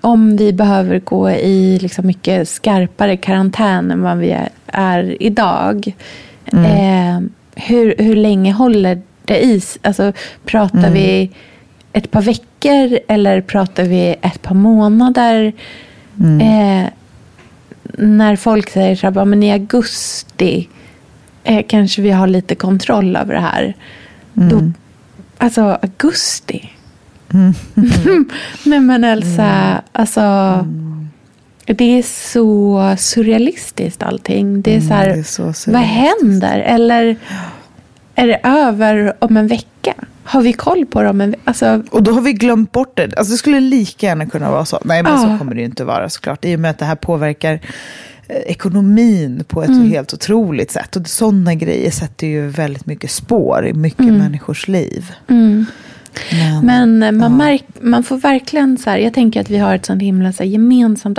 om 0.00 0.36
vi 0.36 0.52
behöver 0.52 0.98
gå 0.98 1.30
i 1.30 1.78
liksom 1.78 2.06
mycket 2.06 2.48
skarpare 2.48 3.16
karantän 3.16 3.90
än 3.90 4.02
vad 4.02 4.18
vi 4.18 4.36
är, 4.72 5.22
idag. 5.22 5.94
Eh, 6.52 7.20
hur, 7.54 7.94
hur 7.98 8.16
länge 8.16 8.52
håller 8.52 9.02
det 9.24 9.44
i? 9.44 9.62
Alltså, 9.82 10.12
pratar 10.44 10.90
vi 10.90 11.30
ett 11.92 12.10
par 12.10 12.22
veckor 12.22 12.98
eller 13.08 13.40
pratar 13.40 13.84
vi 13.84 14.16
ett 14.22 14.42
par 14.42 14.54
månader? 14.54 15.52
Eh, 16.40 16.88
när 17.98 18.36
folk 18.36 18.70
säger 18.70 18.96
så 18.96 19.06
här, 19.06 19.14
"Ja, 19.16 19.24
men 19.24 19.42
i 19.42 19.52
augusti 19.52 20.68
eh, 21.44 21.64
kanske 21.68 22.02
vi 22.02 22.10
har 22.10 22.26
lite 22.26 22.54
kontroll 22.54 23.16
över 23.16 23.34
det 23.34 23.40
här. 23.40 23.74
Då, 24.34 24.72
alltså 25.38 25.62
augusti. 25.82 26.70
Nej 28.64 28.80
men 28.80 29.04
Elsa, 29.04 29.82
alltså. 29.92 30.20
Det 31.64 31.98
är 31.98 32.02
så 32.02 32.94
surrealistiskt 32.98 34.02
allting. 34.02 34.62
Det 34.62 34.76
är 34.76 34.80
så 34.80 34.94
här, 34.94 35.06
det 35.08 35.18
är 35.18 35.52
så 35.52 35.70
vad 35.72 35.82
händer? 35.82 36.58
Eller 36.58 37.16
är 38.14 38.26
det 38.26 38.40
över 38.42 39.12
om 39.18 39.36
en 39.36 39.46
vecka? 39.46 39.94
Har 40.24 40.42
vi 40.42 40.52
koll 40.52 40.86
på 40.86 41.02
det 41.02 41.08
om 41.08 41.20
en? 41.20 41.34
Alltså, 41.44 41.82
Och 41.90 42.02
då 42.02 42.12
har 42.12 42.20
vi 42.20 42.32
glömt 42.32 42.72
bort 42.72 42.96
det. 42.96 43.02
Alltså 43.16 43.32
det 43.32 43.38
skulle 43.38 43.60
lika 43.60 44.06
gärna 44.06 44.26
kunna 44.26 44.50
vara 44.50 44.64
så. 44.64 44.78
Nej, 44.84 45.02
men 45.02 45.12
Ja. 45.12 45.18
så 45.18 45.38
kommer 45.38 45.54
det 45.54 45.60
ju 45.60 45.66
inte 45.66 45.84
vara 45.84 46.08
såklart. 46.08 46.44
I 46.44 46.56
och 46.56 46.60
med 46.60 46.70
att 46.70 46.78
det 46.78 46.84
här 46.84 46.96
påverkar 46.96 47.52
eh, 48.28 48.36
ekonomin 48.36 49.44
på 49.48 49.62
ett 49.62 49.68
Mm. 49.68 49.90
helt 49.90 50.14
otroligt 50.14 50.70
sätt. 50.70 50.96
Och 50.96 51.06
sådana 51.08 51.54
grejer 51.54 51.90
sätter 51.90 52.26
ju 52.26 52.46
väldigt 52.48 52.86
mycket 52.86 53.10
spår 53.10 53.66
i 53.66 53.72
mycket 53.72 54.06
människors 54.06 54.68
liv. 54.68 55.12
Men, 55.26 55.66
Mm. 56.62 56.66
men 56.66 57.02
eh, 57.02 57.12
man, 57.12 57.36
märk, 57.36 57.64
man 57.80 58.02
får 58.02 58.16
verkligen 58.16 58.78
så 58.78 58.90
här, 58.90 58.98
jag 58.98 59.14
tänker 59.14 59.40
att 59.40 59.50
vi 59.50 59.58
har 59.58 59.74
ett 59.74 59.86
sånt 59.86 60.02
himla 60.02 60.32
så 60.32 60.42
här, 60.42 60.50
gemensamt. 60.50 61.18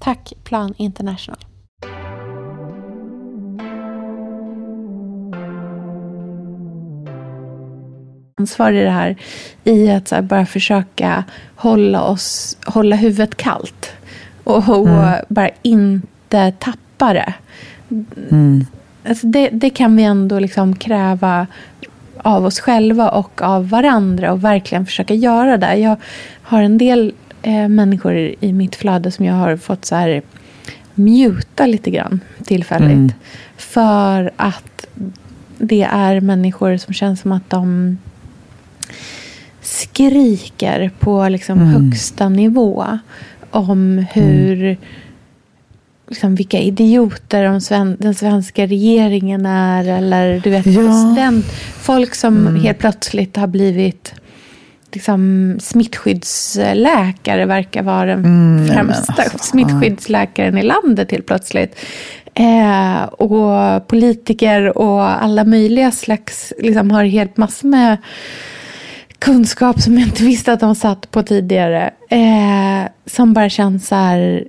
Tack 0.00 0.32
Plan 0.44 0.74
International. 0.76 1.44
ansvar 8.40 8.72
i 8.72 8.84
det 8.84 8.90
här. 8.90 9.16
I 9.64 9.90
att 9.90 10.10
här, 10.10 10.22
bara 10.22 10.46
försöka 10.46 11.24
hålla, 11.56 12.02
oss, 12.02 12.56
hålla 12.66 12.96
huvudet 12.96 13.36
kallt. 13.36 13.92
Och, 14.44 14.68
och 14.68 14.88
Mm. 14.88 15.24
bara 15.28 15.50
inte 15.62 16.52
tappa 16.58 17.12
det. 17.12 17.34
Mm. 18.30 18.66
Alltså 19.08 19.26
det, 19.26 19.48
det 19.48 19.70
kan 19.70 19.96
vi 19.96 20.02
ändå 20.02 20.38
liksom 20.38 20.76
kräva 20.76 21.46
av 22.22 22.44
oss 22.44 22.60
själva 22.60 23.08
och 23.08 23.42
av 23.42 23.68
varandra 23.68 24.32
och 24.32 24.44
verkligen 24.44 24.86
försöka 24.86 25.14
göra 25.14 25.56
det. 25.56 25.76
Jag 25.76 25.96
har 26.42 26.62
en 26.62 26.78
del 26.78 27.12
eh, 27.42 27.68
människor 27.68 28.34
i 28.40 28.52
mitt 28.52 28.76
flöde 28.76 29.10
som 29.10 29.24
jag 29.24 29.34
har 29.34 29.56
fått 29.56 29.84
så 29.84 29.94
här 29.94 30.22
muta 30.94 31.66
lite 31.66 31.90
grann 31.90 32.20
tillfälligt. 32.44 32.90
Mm. 32.92 33.12
För 33.56 34.30
att 34.36 34.86
det 35.58 35.82
är 35.82 36.20
människor 36.20 36.76
som 36.76 36.94
känns 36.94 37.20
som 37.20 37.32
att 37.32 37.50
de 37.50 37.98
skriker 39.62 40.90
på 40.98 41.28
liksom 41.28 41.58
Mm. 41.58 41.68
högsta 41.82 42.28
nivå 42.28 42.98
om 43.50 44.06
hur 44.12 44.76
liksom, 46.08 46.34
vilka 46.34 46.58
idioter 46.58 47.44
de 47.44 47.60
sven, 47.60 47.96
den 48.00 48.14
svenska 48.14 48.66
regeringen 48.66 49.46
är. 49.46 49.84
Eller 49.88 50.40
du 50.40 50.50
vet, 50.50 50.66
Ja. 50.66 51.12
den, 51.16 51.42
folk 51.78 52.14
som 52.14 52.46
Mm. 52.46 52.62
helt 52.62 52.78
plötsligt 52.78 53.36
har 53.36 53.46
blivit 53.46 54.14
liksom, 54.94 55.56
smittskyddsläkare 55.60 57.46
verkar 57.46 57.82
vara 57.82 58.06
den 58.06 58.24
Mm, 58.24 58.68
främsta 58.68 59.22
alltså, 59.22 59.38
smittskyddsläkaren 59.38 60.58
i 60.58 60.62
landet 60.62 61.10
helt 61.10 61.26
plötsligt. 61.26 61.78
Eh, 62.34 63.02
och 63.02 63.88
politiker 63.88 64.78
och 64.78 65.22
alla 65.22 65.44
möjliga 65.44 65.90
slags, 65.90 66.52
liksom 66.58 66.90
har 66.90 67.04
helt 67.04 67.36
massor 67.36 67.68
med 67.68 67.96
kunskap 69.18 69.80
som 69.80 69.98
jag 69.98 70.08
inte 70.08 70.24
visste 70.24 70.52
att 70.52 70.60
de 70.60 70.74
satt 70.74 71.10
på 71.10 71.22
tidigare. 71.22 71.90
Eh, 72.10 72.90
som 73.06 73.32
bara 73.32 73.48
känns 73.48 73.88
så 73.88 73.94
här, 73.94 74.44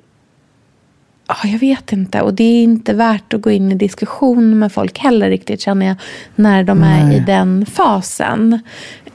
ja, 1.27 1.36
jag 1.43 1.60
vet 1.60 1.93
inte. 1.93 2.21
Och 2.21 2.34
det 2.34 2.43
är 2.43 2.63
inte 2.63 2.93
värt 2.93 3.34
att 3.34 3.41
gå 3.41 3.51
in 3.51 3.71
i 3.71 3.75
diskussion 3.75 4.60
med 4.60 4.71
folk 4.71 4.99
heller 4.99 5.30
riktigt 5.30 5.62
känner 5.62 5.86
jag. 5.86 5.95
När 6.36 6.63
de 6.63 6.84
är 6.84 7.04
Nej. 7.04 7.17
i 7.17 7.19
den 7.19 7.65
fasen. 7.65 8.60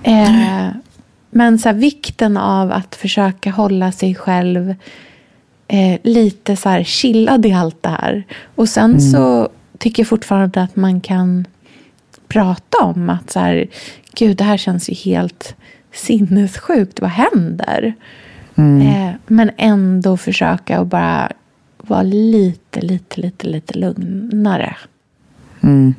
Eh, 0.02 0.68
men 1.36 1.58
så 1.58 1.68
här, 1.68 1.76
vikten 1.76 2.36
av 2.36 2.72
att 2.72 2.94
försöka 2.94 3.50
hålla 3.50 3.92
sig 3.92 4.14
själv 4.14 4.74
eh, 5.68 6.00
lite 6.02 6.56
så 6.56 6.68
här 6.68 6.84
chillad 6.84 7.46
i 7.46 7.52
allt 7.52 7.82
det 7.82 7.88
här. 7.88 8.24
Och 8.54 8.68
sen 8.68 9.00
så 9.00 9.48
tycker 9.78 10.02
jag 10.02 10.08
fortfarande 10.08 10.62
att 10.62 10.76
man 10.76 11.00
kan 11.00 11.44
prata 12.28 12.84
om 12.84 13.10
att 13.10 13.30
så 13.30 13.40
här, 13.40 13.66
gud 14.14 14.36
det 14.36 14.44
här 14.44 14.56
känns 14.56 14.90
ju 14.90 14.94
helt 14.94 15.56
sinnessjukt, 15.92 17.00
vad 17.00 17.10
händer? 17.10 17.94
Eh, 18.82 19.14
men 19.26 19.50
ändå 19.56 20.16
försöka 20.16 20.78
att 20.78 20.86
bara 20.86 21.32
vara 21.78 22.02
lite, 22.02 22.80
lite, 22.80 23.20
lite, 23.20 23.46
lite 23.46 23.78
lugnare. 23.78 24.76
Mm. 25.60 25.94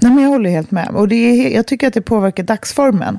Nej, 0.00 0.12
men 0.12 0.24
jag 0.24 0.30
håller 0.30 0.50
helt 0.50 0.70
med. 0.70 0.88
Och 0.88 1.08
det 1.08 1.16
är, 1.16 1.54
jag 1.56 1.66
tycker 1.66 1.86
att 1.86 1.94
det 1.94 2.02
påverkar 2.02 2.42
dagsformen. 2.42 3.18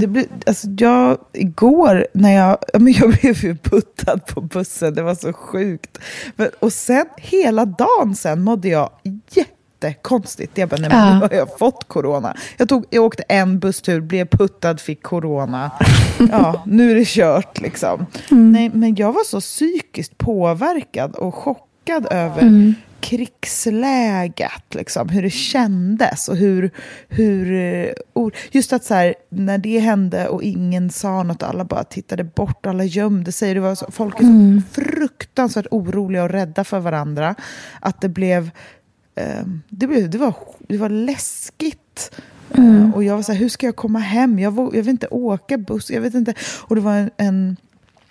Det 0.00 0.06
blir, 0.06 0.26
alltså 0.46 0.66
jag, 0.78 1.18
igår 1.32 2.06
när 2.14 2.36
jag, 2.36 2.58
ja, 2.72 2.78
men 2.78 2.92
jag 2.92 3.10
blev 3.10 3.44
ju 3.44 3.56
puttad 3.56 4.26
på 4.26 4.40
bussen, 4.40 4.94
det 4.94 5.02
var 5.02 5.14
så 5.14 5.32
sjukt. 5.32 5.98
Men, 6.36 6.48
och 6.58 6.72
sen 6.72 7.06
hela 7.16 7.64
dagen 7.64 8.14
sen 8.16 8.42
mådde 8.42 8.68
jag 8.68 8.90
jättekonstigt. 9.30 10.58
Jag 10.58 10.68
bara, 10.68 10.80
nej, 10.80 10.90
men 10.90 11.14
nu 11.14 11.20
har 11.20 11.34
jag 11.34 11.58
fått 11.58 11.88
corona. 11.88 12.36
Jag, 12.56 12.68
tog, 12.68 12.84
jag 12.90 13.04
åkte 13.04 13.22
en 13.28 13.58
busstur, 13.58 14.00
blev 14.00 14.26
puttad, 14.26 14.76
fick 14.80 15.02
corona. 15.02 15.70
Ja, 16.30 16.62
nu 16.66 16.90
är 16.90 16.94
det 16.94 17.06
kört 17.06 17.60
liksom. 17.60 18.06
Nej, 18.28 18.70
men 18.74 18.94
jag 18.94 19.12
var 19.12 19.24
så 19.24 19.40
psykiskt 19.40 20.18
påverkad 20.18 21.16
och 21.16 21.34
chockad 21.34 22.06
över 22.10 22.74
krigsläget, 23.00 24.74
liksom, 24.74 25.08
hur 25.08 25.22
det 25.22 25.30
kändes 25.30 26.28
och 26.28 26.36
hur... 26.36 26.70
hur 27.08 27.52
eh, 27.52 27.92
just 28.50 28.72
att 28.72 28.84
så 28.84 28.94
här, 28.94 29.14
när 29.30 29.58
det 29.58 29.78
hände 29.78 30.28
och 30.28 30.42
ingen 30.42 30.90
sa 30.90 31.22
något, 31.22 31.42
alla 31.42 31.64
bara 31.64 31.84
tittade 31.84 32.24
bort, 32.24 32.66
alla 32.66 32.84
gömde 32.84 33.32
sig. 33.32 33.54
Det 33.54 33.60
var 33.60 33.74
så, 33.74 33.90
folk 33.90 34.20
är 34.20 34.24
så 34.24 34.62
fruktansvärt 34.80 35.66
oroliga 35.70 36.22
och 36.22 36.30
rädda 36.30 36.64
för 36.64 36.80
varandra. 36.80 37.34
Att 37.80 38.00
det 38.00 38.08
blev... 38.08 38.50
eh, 39.14 39.44
det, 39.68 39.86
blev 39.86 40.10
det, 40.10 40.18
var, 40.18 40.34
det 40.68 40.76
var 40.76 40.88
läskigt. 40.88 42.20
Eh, 42.54 42.94
och 42.94 43.04
jag 43.04 43.16
var 43.16 43.22
så 43.22 43.32
här, 43.32 43.38
hur 43.38 43.48
ska 43.48 43.66
jag 43.66 43.76
komma 43.76 43.98
hem? 43.98 44.38
Jag, 44.38 44.50
våg, 44.50 44.76
jag 44.76 44.82
vill 44.82 44.90
inte 44.90 45.08
åka 45.08 45.58
buss. 45.58 45.90
Jag 45.90 46.00
vet 46.00 46.14
inte. 46.14 46.34
Och 46.60 46.74
det 46.76 46.82
var 46.82 46.94
en, 46.94 47.10
en 47.16 47.56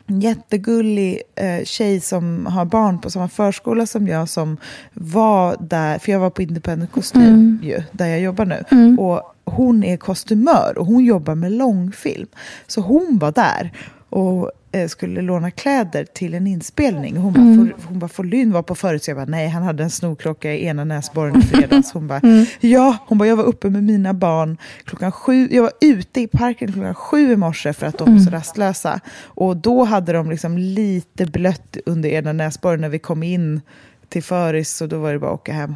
jättegullig 0.09 1.21
eh, 1.35 1.63
tjej 1.65 1.99
som 1.99 2.45
har 2.45 2.65
barn 2.65 3.01
på 3.01 3.09
samma 3.09 3.29
förskola 3.29 3.85
som 3.85 4.07
jag 4.07 4.29
som 4.29 4.57
var 4.93 5.57
där, 5.59 5.99
för 5.99 6.11
jag 6.11 6.19
var 6.19 6.29
på 6.29 6.41
Independent 6.41 6.91
kostym 6.91 7.59
ju, 7.63 7.83
där 7.91 8.07
jag 8.07 8.19
jobbar 8.19 8.45
nu. 8.45 8.63
Och 8.99 9.35
hon 9.45 9.83
är 9.83 9.97
kostymör 9.97 10.77
och 10.77 10.85
hon 10.85 11.05
jobbar 11.05 11.35
med 11.35 11.51
långfilm. 11.51 12.27
Så 12.67 12.81
hon 12.81 13.17
var 13.21 13.31
där 13.31 13.71
och 14.09 14.51
eh, 14.71 14.87
skulle 14.87 15.21
låna 15.21 15.51
kläder 15.51 16.05
till 16.13 16.33
en 16.33 16.47
inspelning. 16.47 17.17
Hon 17.17 17.33
bara, 17.33 17.43
får, 17.43 17.87
hon 17.87 17.99
bara, 17.99 18.07
får 18.07 18.23
Lynn 18.23 18.51
vara 18.51 18.63
på 18.63 18.75
förut? 18.75 19.03
Så 19.03 19.09
jag 19.09 19.17
bara, 19.17 19.25
nej, 19.25 19.47
han 19.47 19.63
hade 19.63 19.83
en 19.83 19.89
snorklocka 19.89 20.53
i 20.53 20.65
ena 20.65 20.83
näsborren 20.83 21.39
i 21.39 21.41
fredags. 21.41 21.91
Hon 21.93 22.07
bara, 22.07 22.21
ja, 22.59 22.97
hon 23.07 23.17
bara, 23.17 23.27
jag 23.27 23.35
var 23.35 23.43
uppe 23.43 23.69
med 23.69 23.83
mina 23.83 24.13
barn 24.13 24.57
klockan 24.83 25.11
sju. 25.11 25.47
Jag 25.51 25.63
var 25.63 25.71
ute 25.81 26.21
i 26.21 26.27
parken 26.27 26.73
klockan 26.73 26.95
sju 26.95 27.31
i 27.31 27.35
morse 27.35 27.73
för 27.73 27.85
att 27.85 27.97
de 27.97 28.15
är 28.15 28.19
så 28.19 28.29
rastlösa. 28.29 28.99
Och 29.23 29.57
då 29.57 29.83
hade 29.83 30.13
de 30.13 30.29
liksom 30.29 30.57
lite 30.57 31.25
blött 31.25 31.77
under 31.85 32.09
ena 32.09 32.33
näsborren 32.33 32.81
när 32.81 32.89
vi 32.89 32.99
kom 32.99 33.23
in 33.23 33.61
till 34.09 34.23
Föris 34.23 34.81
och 34.81 34.89
då 34.89 34.99
var 34.99 35.13
det 35.13 35.19
bara 35.19 35.31
att 35.31 35.39
åka 35.39 35.53
hem. 35.53 35.75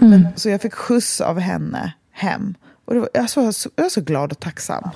Men, 0.00 0.28
så 0.36 0.48
jag 0.48 0.60
fick 0.60 0.74
skjuts 0.74 1.20
av 1.20 1.38
henne 1.38 1.92
hem. 2.12 2.54
Och 2.84 2.94
det 2.94 3.00
var, 3.00 3.08
jag, 3.14 3.28
var 3.36 3.52
så, 3.52 3.70
jag 3.76 3.84
var 3.84 3.90
så 3.90 4.00
glad 4.00 4.32
och 4.32 4.40
tacksam 4.40 4.90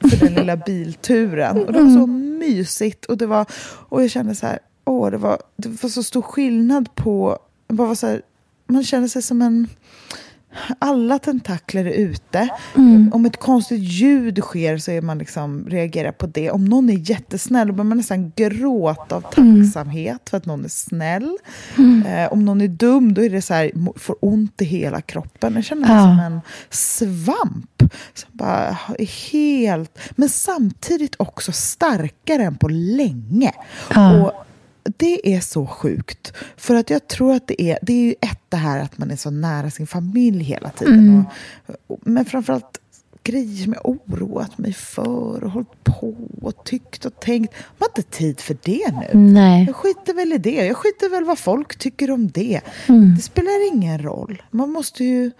för 0.00 0.16
den 0.16 0.34
lilla 0.34 0.56
bilturen. 0.56 1.64
Och 1.66 1.72
det 1.72 1.82
var 1.82 1.90
så 1.90 2.06
mysigt. 2.06 3.04
Och, 3.04 3.18
det 3.18 3.26
var, 3.26 3.46
och 3.88 4.02
jag 4.02 4.10
kände 4.10 4.34
så 4.34 4.46
här, 4.46 4.58
åh, 4.84 5.10
det 5.10 5.16
var, 5.16 5.38
det 5.56 5.82
var 5.82 5.90
så 5.90 6.02
stor 6.02 6.22
skillnad 6.22 6.94
på... 6.94 7.38
Bara 7.68 7.88
var 7.88 7.94
så 7.94 8.06
här, 8.06 8.22
man 8.66 8.84
kände 8.84 9.08
sig 9.08 9.22
som 9.22 9.42
en... 9.42 9.68
Alla 10.78 11.18
tentakler 11.18 11.84
är 11.84 11.92
ute. 11.92 12.48
Om 13.12 13.26
ett 13.26 13.36
konstigt 13.36 13.80
ljud 13.80 14.38
sker 14.42 14.78
så 14.78 14.90
är 14.90 15.00
man 15.02 15.18
liksom, 15.18 15.66
reagerar 15.68 16.12
på 16.12 16.26
det. 16.26 16.50
Om 16.50 16.64
någon 16.64 16.90
är 16.90 17.10
jättesnäll 17.10 17.66
då 17.68 17.72
börjar 17.72 17.84
man 17.84 17.96
nästan 17.96 18.32
gråta 18.36 19.16
av 19.16 19.20
tacksamhet 19.20 20.28
för 20.30 20.36
att 20.36 20.46
någon 20.46 20.64
är 20.64 20.68
snäll. 20.68 21.36
Eh, 22.06 22.32
om 22.32 22.44
någon 22.44 22.60
är 22.60 22.68
dum 22.68 23.14
då 23.14 23.22
är 23.24 23.30
det 23.30 23.42
så 23.42 23.54
här, 23.54 23.70
får 23.98 24.16
ont 24.20 24.62
i 24.62 24.64
hela 24.64 25.00
kroppen. 25.00 25.54
Jag 25.54 25.64
känner 25.64 25.82
mig 25.88 25.96
Ja. 25.96 26.02
som 26.02 26.20
en 26.20 26.40
svamp. 26.70 27.82
Som 28.14 28.30
bara 28.32 28.78
är 28.98 29.30
helt... 29.32 29.98
Men 30.10 30.28
samtidigt 30.28 31.14
också 31.18 31.52
starkare 31.52 32.42
än 32.44 32.56
på 32.56 32.68
länge. 32.68 33.52
Ja. 33.94 34.22
Och 34.22 34.32
det 34.82 35.34
är 35.34 35.40
så 35.40 35.66
sjukt. 35.66 36.32
För 36.56 36.74
att 36.74 36.90
jag 36.90 37.08
tror 37.08 37.34
att 37.34 37.46
det 37.46 37.62
är, 37.62 37.78
det 37.82 37.92
är 37.92 38.04
ju 38.04 38.14
ett 38.20 38.38
det 38.48 38.56
här 38.56 38.78
att 38.78 38.98
man 38.98 39.10
är 39.10 39.16
så 39.16 39.30
nära 39.30 39.70
sin 39.70 39.86
familj 39.86 40.44
hela 40.44 40.70
tiden. 40.70 41.24
Och, 41.66 41.74
och, 41.86 41.98
men 42.02 42.24
framförallt 42.24 42.80
grejer 43.24 43.64
som 43.64 43.72
jag 43.72 43.88
oroat 43.88 44.58
mig 44.58 44.72
för 44.72 45.44
och 45.44 45.50
hållit 45.50 45.84
på 45.84 46.14
och 46.42 46.64
tyckt 46.64 47.04
och 47.04 47.20
tänkt. 47.20 47.54
Man 47.78 47.88
har 47.94 48.00
inte 48.00 48.18
tid 48.18 48.40
för 48.40 48.56
det 48.62 48.92
nu. 48.92 49.18
Nej. 49.18 49.64
Jag 49.66 49.76
skiter 49.76 50.14
väl 50.14 50.32
i 50.32 50.38
det. 50.38 50.66
Jag 50.66 50.76
skiter 50.76 51.10
väl 51.10 51.24
vad 51.24 51.38
folk 51.38 51.78
tycker 51.78 52.10
om 52.10 52.28
det. 52.28 52.60
Det 53.16 53.22
spelar 53.22 53.74
ingen 53.74 54.02
roll. 54.02 54.42
Man 54.50 54.70
måste 54.70 55.04
ju 55.04 55.30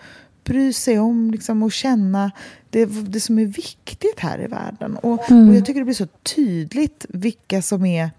bry 0.45 0.73
sig 0.73 0.99
om 0.99 1.31
liksom, 1.31 1.63
och 1.63 1.73
känna 1.73 2.31
det, 2.71 2.85
det 2.85 3.21
som 3.21 3.39
är 3.39 3.47
viktigt 3.47 4.19
här 4.19 4.45
i 4.45 4.47
världen. 4.47 4.97
Och, 4.97 5.13
och 5.13 5.55
jag 5.55 5.67
tycker 5.67 5.81
det 5.81 5.85
blir 5.85 5.95
så 5.95 6.07
tydligt 6.07 7.07
vilka 7.09 7.63
som 7.63 7.85
är 7.87 8.11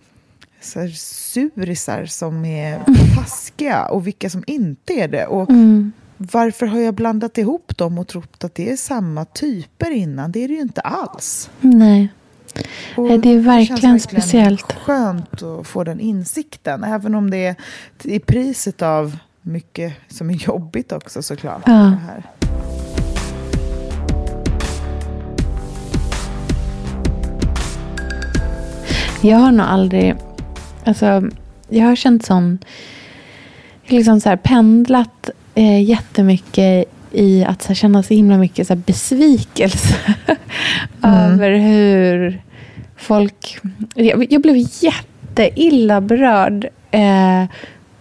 så 0.61 0.79
här, 0.79 0.87
surisar 0.89 2.05
som 2.05 2.45
är 2.45 2.79
taskiga 3.15 3.85
och 3.85 4.07
vilka 4.07 4.29
som 4.29 4.43
inte 4.47 4.93
är 4.93 5.07
det. 5.07 5.25
Och 5.25 5.49
Varför 6.21 6.65
har 6.65 6.79
jag 6.79 6.93
blandat 6.93 7.37
ihop 7.37 7.77
dem 7.77 7.97
och 7.97 8.07
trott 8.07 8.43
att 8.43 8.55
det 8.55 8.71
är 8.71 8.75
samma 8.77 9.25
typer 9.25 9.91
innan? 9.91 10.31
Det 10.31 10.43
är 10.43 10.47
det 10.47 10.53
ju 10.53 10.61
inte 10.61 10.81
alls. 10.81 11.49
Nej. 11.61 12.09
Och 12.97 13.19
det 13.19 13.29
är 13.29 13.43
känns 13.43 13.47
verkligen 13.47 13.99
speciellt. 13.99 14.61
skönt 14.61 15.43
att 15.43 15.67
få 15.67 15.83
den 15.83 15.99
insikten, 15.99 16.83
även 16.83 17.15
om 17.15 17.29
det 17.29 17.45
är 17.45 17.55
i 18.03 18.19
priset 18.19 18.81
av 18.81 19.17
mycket 19.41 19.93
som 20.07 20.29
är 20.29 20.33
jobbigt 20.33 20.91
också 20.91 21.21
såklart. 21.21 21.61
Ja. 21.65 21.93
Det. 29.21 29.27
Jag 29.27 29.37
har 29.37 29.51
nog 29.51 29.65
aldrig... 29.65 30.15
Alltså, 30.89 31.23
jag 31.69 31.85
har 31.85 31.95
känt 31.95 32.25
sån... 32.25 32.59
Liksom 33.85 34.21
så 34.21 34.29
här, 34.29 34.37
pendlat 34.37 35.29
eh, 35.55 35.83
jättemycket 35.83 36.85
i 37.11 37.43
att 37.43 37.61
så 37.61 37.67
här, 37.67 37.75
känna 37.75 38.03
så 38.03 38.13
himla 38.13 38.37
mycket 38.37 38.67
så 38.67 38.73
här, 38.73 38.81
besvikelse 38.85 39.95
över 41.03 41.51
hur 41.51 42.41
folk... 42.97 43.57
Jag, 43.95 44.33
jag 44.33 44.41
blev 44.41 44.55
jätteilla 44.81 46.01
berörd. 46.01 46.65
Eh, 46.91 47.45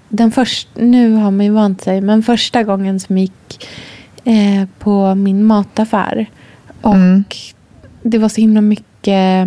den 0.09 0.31
först, 0.31 0.69
nu 0.75 1.13
har 1.13 1.31
man 1.31 1.47
ju 1.47 1.53
vant 1.53 1.83
sig, 1.83 2.01
men 2.01 2.23
första 2.23 2.63
gången 2.63 3.01
som 3.01 3.19
jag 3.19 3.23
gick 3.23 3.69
eh, 4.25 4.69
på 4.79 5.15
min 5.15 5.45
mataffär. 5.45 6.27
Och 6.81 7.37
det 8.03 8.19
var 8.19 8.29
så 8.29 8.41
himla 8.41 8.61
mycket... 8.61 9.47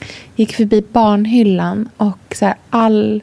mm, 0.00 0.08
gick 0.36 0.52
förbi 0.54 0.82
barnhyllan 0.92 1.88
och 1.96 2.18
så 2.38 2.44
här, 2.46 2.54
all 2.70 3.22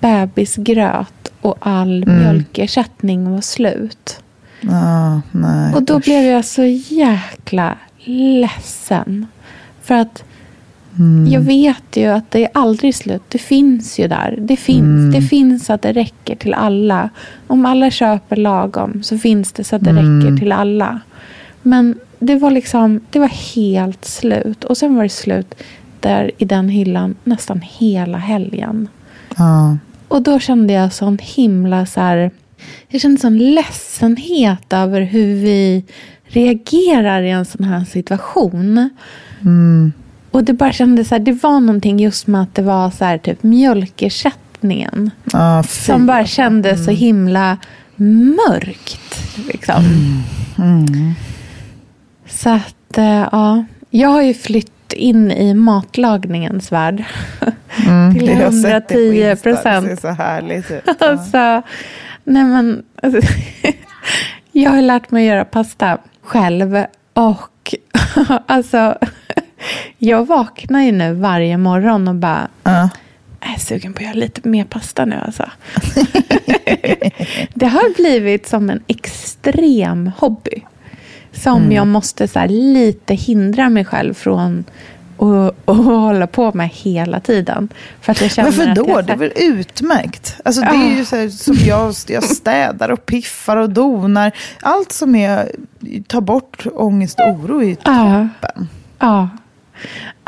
bebisgröt 0.00 1.32
och 1.40 1.56
all 1.60 2.06
mjölkersättning 2.06 3.30
var 3.30 3.40
slut. 3.40 4.20
Ah, 4.70 5.20
nej, 5.30 5.74
Och 5.74 5.82
då 5.82 5.96
usch. 5.98 6.04
blev 6.04 6.22
jag 6.24 6.44
så 6.44 6.64
jäkla 6.88 7.76
ledsen. 8.04 9.26
För 9.82 9.94
att 9.94 10.24
Mm. 10.98 11.32
jag 11.32 11.40
vet 11.40 11.96
ju 11.96 12.06
att 12.06 12.30
det 12.30 12.44
är 12.44 12.50
aldrig 12.54 12.94
slut. 12.94 13.22
Det 13.28 13.38
finns 13.38 13.98
ju 13.98 14.08
där. 14.08 14.38
Det 14.40 14.56
finns. 14.56 14.78
Mm. 14.84 15.12
Det 15.12 15.22
finns 15.22 15.70
att 15.70 15.82
det 15.82 15.92
räcker 15.92 16.36
till 16.36 16.54
alla. 16.54 17.08
Om 17.46 17.66
alla 17.66 17.90
köper 17.90 18.36
lagom 18.36 19.02
så 19.02 19.18
finns 19.18 19.52
det 19.52 19.64
så 19.64 19.76
att 19.76 19.84
det 19.84 19.90
Mm. 19.90 20.20
räcker 20.20 20.36
till 20.36 20.52
alla. 20.52 21.00
Men 21.62 21.98
det 22.18 22.34
var 22.36 22.50
liksom, 22.50 23.00
det 23.10 23.18
var 23.18 23.54
helt 23.54 24.04
slut. 24.04 24.64
Och 24.64 24.76
sen 24.76 24.94
var 24.96 25.02
det 25.02 25.08
slut 25.08 25.54
där 26.02 26.30
i 26.38 26.44
den 26.44 26.68
hyllan 26.68 27.14
nästan 27.24 27.60
hela 27.60 28.18
helgen. 28.18 28.88
Ja. 29.36 29.78
Och 30.08 30.22
då 30.22 30.38
kände 30.38 30.72
jag 30.72 30.92
sån 30.92 31.18
himla 31.22 31.86
så 31.86 32.00
här, 32.00 32.30
jag 32.88 33.00
kände 33.00 33.20
sån 33.20 33.38
ledsenhet 33.38 34.72
över 34.72 35.00
hur 35.00 35.34
vi 35.34 35.84
reagerar 36.24 37.22
i 37.22 37.30
en 37.30 37.44
sån 37.44 37.64
här 37.64 37.84
situation. 37.84 38.90
Mm. 39.40 39.92
Och 40.30 40.44
det 40.44 40.52
bara 40.52 40.72
kändes 40.72 41.08
så 41.08 41.14
här, 41.14 41.22
det 41.22 41.32
var 41.32 41.60
någonting 41.60 41.98
just 41.98 42.26
med 42.26 42.42
att 42.42 42.54
det 42.54 42.62
var 42.62 42.90
så 42.90 43.04
här 43.04 43.18
typ 43.18 43.42
mjölkersättningen. 43.42 45.10
Fy. 45.62 45.68
Som 45.68 46.06
bara 46.06 46.26
kändes 46.26 46.84
så 46.84 46.90
himla 46.90 47.58
mörkt. 47.96 49.36
Liksom. 49.48 49.84
Så 52.28 52.50
att, 52.50 52.98
eh, 52.98 53.28
ja. 53.32 53.64
Jag 53.90 54.08
har 54.08 54.22
ju 54.22 54.34
flytt 54.34 54.81
in 54.92 55.30
i 55.30 55.54
matlagningens 55.54 56.72
värld. 56.72 57.04
Mm, 57.88 58.14
till 58.18 58.28
jag 58.28 58.36
har 58.36 58.50
sett 58.62 58.88
det 58.88 58.94
på 58.94 59.00
110 59.00 59.30
Insta. 59.30 59.48
Det 59.50 59.54
procent. 59.54 59.86
ser 59.86 59.96
så 59.96 60.08
härligt 60.08 60.70
ut. 60.70 60.82
Alltså, 61.02 61.62
nej 62.24 62.44
men. 62.44 62.82
Alltså, 63.02 63.20
jag 64.52 64.70
har 64.70 64.82
lärt 64.82 65.10
mig 65.10 65.28
att 65.28 65.34
göra 65.34 65.44
pasta 65.44 65.98
själv. 66.22 66.84
Och 67.14 67.74
alltså, 68.46 68.98
jag 69.98 70.26
vaknar 70.26 70.82
ju 70.82 70.92
nu 70.92 71.14
varje 71.14 71.56
morgon 71.56 72.08
och 72.08 72.14
bara, 72.14 72.48
Ja. 72.62 72.88
jag 73.40 73.54
är 73.54 73.58
sugen 73.58 73.92
på 73.92 73.98
att 73.98 74.04
göra 74.04 74.14
lite 74.14 74.48
mer 74.48 74.64
pasta 74.64 75.04
nu 75.04 75.16
alltså. 75.26 75.50
det 77.54 77.66
har 77.66 77.94
blivit 77.94 78.48
som 78.48 78.70
en 78.70 78.82
extrem 78.86 80.10
hobby. 80.18 80.62
Som 81.32 81.72
jag 81.72 81.86
måste 81.86 82.28
så 82.28 82.38
här, 82.38 82.48
lite 82.48 83.14
hindra 83.14 83.68
mig 83.68 83.84
själv 83.84 84.14
från 84.14 84.64
att, 85.16 85.54
att 85.68 85.76
hålla 85.76 86.26
på 86.26 86.52
med 86.54 86.68
hela 86.68 87.20
tiden. 87.20 87.68
För 88.00 88.12
att 88.12 88.20
jag 88.20 88.30
känner 88.30 88.50
Varför 88.50 88.70
att 88.70 88.76
då? 88.76 88.84
jag, 88.88 89.06
Det 89.06 89.12
är 89.12 89.16
väl 89.16 89.32
utmärkt? 89.36 90.36
Alltså, 90.44 90.60
det 90.60 90.66
är 90.66 90.96
ju 90.96 91.04
så 91.04 91.16
här, 91.16 91.28
som 91.28 91.54
jag, 91.54 91.94
jag 92.08 92.24
städar 92.24 92.88
och 92.88 93.06
piffar 93.06 93.56
och 93.56 93.70
donar. 93.70 94.32
Allt 94.60 94.92
som 94.92 95.14
är, 95.14 95.52
tar 96.06 96.20
bort 96.20 96.66
ångest 96.74 97.20
och 97.20 97.28
oro 97.28 97.62
i 97.62 97.76
toppen. 97.76 98.68
Ja. 98.98 99.28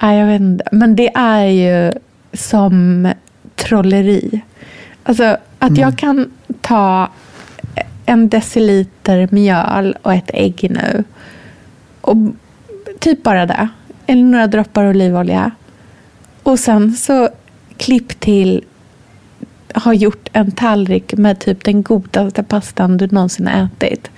ja, 0.01 0.15
jag 0.15 0.27
vet 0.27 0.41
inte. 0.41 0.65
Men 0.73 0.97
det 0.97 1.11
är 1.15 1.47
ju 1.47 1.93
som 2.33 3.13
trolleri. 3.57 4.41
Alltså 5.05 5.37
att 5.59 5.79
jag 5.79 5.99
kan 5.99 6.31
ta 6.61 7.09
en 8.07 8.29
deciliter 8.29 9.29
mjöl 9.31 9.97
och 10.03 10.15
ett 10.15 10.31
ägg 10.35 10.67
nu. 10.71 11.05
Och 12.01 12.17
typ 12.99 13.23
bara 13.23 13.47
det. 13.47 13.69
Eller 14.07 14.23
några 14.23 14.47
droppar 14.47 14.85
olivolja. 14.85 15.51
Och 16.43 16.59
sen 16.59 16.93
så 16.93 17.29
klipp 17.77 18.21
till 18.21 18.65
har 19.75 19.93
gjort 19.93 20.29
en 20.33 20.51
tallrik 20.51 21.15
med 21.15 21.41
typ 21.41 21.65
den 21.65 21.83
godaste 21.83 22.43
pastan 22.43 22.97
du 22.97 23.07
någonsin 23.07 23.47
har 23.47 23.65
ätit. 23.65 24.11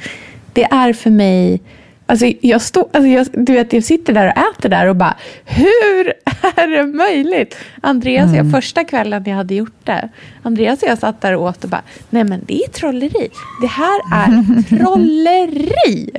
Det 0.53 0.65
är 0.65 0.93
för 0.93 1.11
mig... 1.11 1.61
Alltså 2.09 2.27
jag, 2.41 2.63
stå, 2.63 2.81
alltså 2.81 3.07
jag, 3.09 3.27
du 3.33 3.53
vet, 3.53 3.73
jag 3.73 3.85
sitter 3.85 4.13
där 4.13 4.27
och 4.27 4.39
äter 4.59 4.69
där 4.69 4.87
och 4.87 4.97
bara, 4.97 5.17
hur 5.45 6.13
är 6.57 6.67
det 6.77 6.87
möjligt? 6.87 7.57
Andreas 7.81 8.31
och 8.31 8.37
jag, 8.37 8.51
första 8.51 8.85
kvällen 8.85 9.23
jag 9.27 9.37
hade 9.37 9.55
gjort 9.55 9.85
det, 9.85 10.09
Andreas 10.43 10.83
och 10.83 10.89
jag 10.89 10.99
satt 10.99 11.21
där 11.21 11.37
och 11.37 11.43
åt 11.43 11.65
och 11.65 11.71
bara, 11.71 11.83
nej 12.11 12.25
men 12.25 12.41
det 12.47 12.63
är 12.65 12.69
trolleri. 12.69 13.29
Det 13.61 13.67
här 13.67 14.01
är 14.15 14.63
trolleri. 14.79 16.11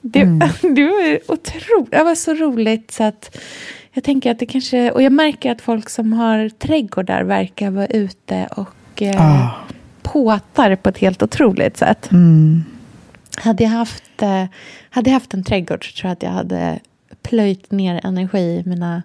Det, 0.00 0.24
det 0.74 0.84
var 0.84 1.32
otroligt, 1.32 1.90
det 1.90 2.04
var 2.04 2.14
så 2.14 2.34
roligt 2.34 2.90
så 2.90 3.04
att 3.04 3.36
jag 3.92 4.04
tänker 4.04 4.30
att 4.30 4.38
det 4.38 4.46
kanske, 4.46 4.90
och 4.90 5.02
jag 5.02 5.12
märker 5.12 5.52
att 5.52 5.60
folk 5.60 5.90
som 5.90 6.12
har 6.12 6.48
trädgårdar 6.48 7.22
verkar 7.22 7.70
vara 7.70 7.86
ute 7.86 8.48
och 8.50 9.02
eh, 9.02 9.20
Ah. 9.20 9.50
påtar 10.02 10.76
på 10.76 10.88
ett 10.88 10.98
helt 10.98 11.22
otroligt 11.22 11.76
sätt. 11.76 12.08
Hade 13.40 13.64
jag 13.64 13.70
haft, 13.70 14.22
eh, 14.22 14.44
hade 14.90 15.10
jag 15.10 15.14
haft 15.14 15.34
en 15.34 15.44
trädgård 15.44 15.90
så 15.90 16.00
tror 16.00 16.08
jag 16.08 16.12
att 16.12 16.22
jag 16.22 16.30
hade 16.30 16.78
plöjt 17.22 17.70
ner 17.70 18.00
energi 18.04 18.38
i 18.38 18.62
mina 18.68 19.02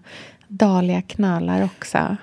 dahliaknölar 0.48 1.64
också. 1.64 2.18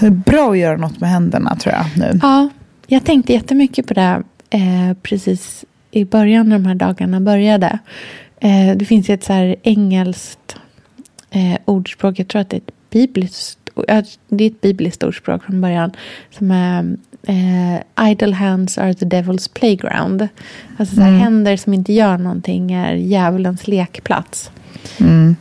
Det 0.00 0.06
är 0.06 0.10
bra 0.10 0.50
att 0.50 0.58
göra 0.58 0.76
något 0.76 1.00
med 1.00 1.10
händerna 1.10 1.56
tror 1.56 1.74
jag 1.74 1.86
nu. 1.96 2.18
Ja, 2.22 2.48
jag 2.86 3.04
tänkte 3.04 3.32
jättemycket 3.32 3.86
på 3.86 3.94
det 3.94 4.22
eh, 4.50 4.96
precis 5.02 5.64
i 5.90 6.04
början 6.04 6.48
när 6.48 6.58
de 6.58 6.66
här 6.66 6.74
dagarna 6.74 7.20
började. 7.20 7.78
Eh, 8.40 8.76
det 8.76 8.84
finns 8.84 9.08
ju 9.10 9.14
ett 9.14 9.24
så 9.24 9.32
här 9.32 9.56
engelskt 9.62 10.56
eh, 11.30 11.58
ordspråk, 11.64 12.18
jag 12.18 12.28
tror 12.28 12.40
att 12.40 12.50
det 12.50 12.56
är 12.56 12.60
ett 12.60 12.90
bibliskt, 12.90 13.58
det 14.28 14.44
är 14.44 14.46
ett 14.46 14.60
bibliskt 14.60 15.02
ordspråk 15.02 15.44
från 15.44 15.60
början 15.60 15.92
som 16.30 16.50
är 16.50 16.96
eh, 17.26 18.10
idle 18.10 18.34
hands 18.34 18.78
are 18.78 18.94
the 18.94 19.06
devil's 19.06 19.50
playground. 19.54 20.28
Alltså 20.76 20.94
så 20.94 21.00
här, 21.00 21.18
händer 21.18 21.56
som 21.56 21.74
inte 21.74 21.92
gör 21.92 22.18
någonting 22.18 22.72
är 22.72 22.94
djävulens 22.94 23.68
lekplats. 23.68 24.50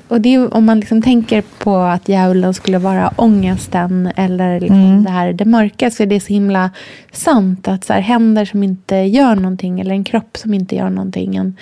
Och 0.07 0.21
det 0.21 0.33
är, 0.33 0.53
om 0.53 0.65
man 0.65 0.79
liksom 0.79 1.01
tänker 1.01 1.43
på 1.59 1.75
att 1.77 2.09
djävulen 2.09 2.53
skulle 2.53 2.77
vara 2.77 3.13
ångesten 3.15 4.11
eller 4.15 4.59
liksom 4.59 5.03
det 5.03 5.09
här 5.09 5.33
det 5.33 5.45
mörka 5.45 5.91
så 5.91 6.03
är 6.03 6.07
det 6.07 6.19
så 6.19 6.33
himla 6.33 6.71
sant 7.11 7.67
att 7.67 7.83
så 7.83 7.93
här, 7.93 8.01
händer 8.01 8.45
som 8.45 8.63
inte 8.63 8.95
gör 8.95 9.35
någonting 9.35 9.79
eller 9.79 9.91
en 9.91 10.03
kropp 10.03 10.37
som 10.37 10.53
inte 10.53 10.75
gör 10.75 10.89
någonting 10.89 11.35
en, 11.35 11.57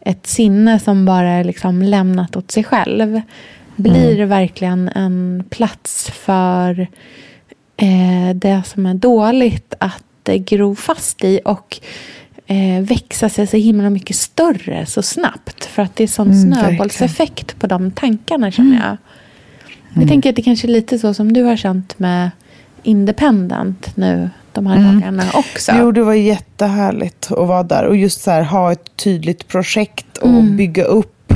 ett 0.00 0.26
sinne 0.26 0.78
som 0.78 1.04
bara 1.04 1.28
är 1.28 1.44
liksom 1.44 1.82
lämnat 1.82 2.36
åt 2.36 2.50
sig 2.50 2.64
själv 2.64 3.20
blir 3.76 4.24
verkligen 4.24 4.88
en 4.88 5.44
plats 5.50 6.10
för 6.10 6.86
eh, 7.76 8.34
det 8.34 8.62
som 8.66 8.86
är 8.86 8.94
dåligt 8.94 9.74
att 9.80 10.28
eh, 10.28 10.36
gro 10.36 10.74
fast 10.74 11.24
i 11.24 11.40
och 11.44 11.80
eh, 12.46 12.82
växa 12.82 13.28
sig 13.28 13.46
så 13.46 13.56
himla 13.56 13.90
mycket 13.90 14.16
större 14.16 14.86
så 14.86 15.02
snabbt. 15.02 15.64
För 15.64 15.82
att 15.82 15.96
det 15.96 16.04
är 16.04 16.08
sån 16.08 16.30
Mm, 16.30 16.54
snöbollseffekt 16.54 17.58
på 17.58 17.66
de 17.66 17.90
tankarna 17.90 18.50
känner 18.50 18.86
jag. 18.88 18.96
Jag 20.00 20.08
tänker 20.08 20.30
att 20.30 20.36
det 20.36 20.42
kanske 20.42 20.66
är 20.66 20.72
lite 20.72 20.98
så 20.98 21.14
som 21.14 21.32
du 21.32 21.42
har 21.42 21.56
känt 21.56 21.98
med 21.98 22.30
Independent 22.82 23.96
nu 23.96 24.30
de 24.52 24.66
här 24.66 24.92
dagarna 24.92 25.24
också. 25.34 25.72
Jo, 25.78 25.92
det 25.92 26.02
var 26.02 26.14
jättehärligt 26.14 27.32
att 27.32 27.48
vara 27.48 27.62
där. 27.62 27.84
Och 27.84 27.96
just 27.96 28.22
så 28.22 28.30
här, 28.30 28.42
ha 28.42 28.72
ett 28.72 28.96
tydligt 28.96 29.48
projekt 29.48 30.18
och 30.18 30.44
bygga 30.44 30.84
upp. 30.84 31.32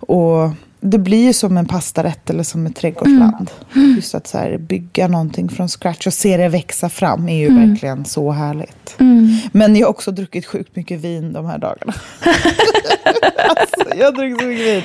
Och 0.00 0.50
det 0.80 0.98
blir 0.98 1.24
ju 1.24 1.32
som 1.32 1.56
en 1.56 1.66
pastarätt 1.66 2.30
eller 2.30 2.42
som 2.42 2.66
ett 2.66 2.76
trädgårdsland. 2.76 3.50
Just 3.96 4.14
att 4.14 4.26
så 4.26 4.38
här, 4.38 4.58
bygga 4.58 5.08
någonting 5.08 5.48
från 5.48 5.68
scratch 5.68 6.06
och 6.06 6.12
se 6.12 6.36
det 6.36 6.48
växa 6.48 6.88
fram 6.88 7.28
är 7.28 7.36
ju 7.36 7.54
verkligen 7.68 8.04
så 8.04 8.30
härligt. 8.32 8.96
Men 9.52 9.76
jag 9.76 9.86
har 9.86 9.90
också 9.90 10.10
druckit 10.10 10.46
sjukt 10.46 10.76
mycket 10.76 11.00
vin 11.00 11.32
de 11.32 11.46
här 11.46 11.58
dagarna. 11.58 11.94
alltså, 13.48 13.96
jag 13.96 14.04
har 14.04 14.12
druckit 14.12 14.40
så 14.40 14.46
mycket 14.46 14.66
vin. 14.66 14.82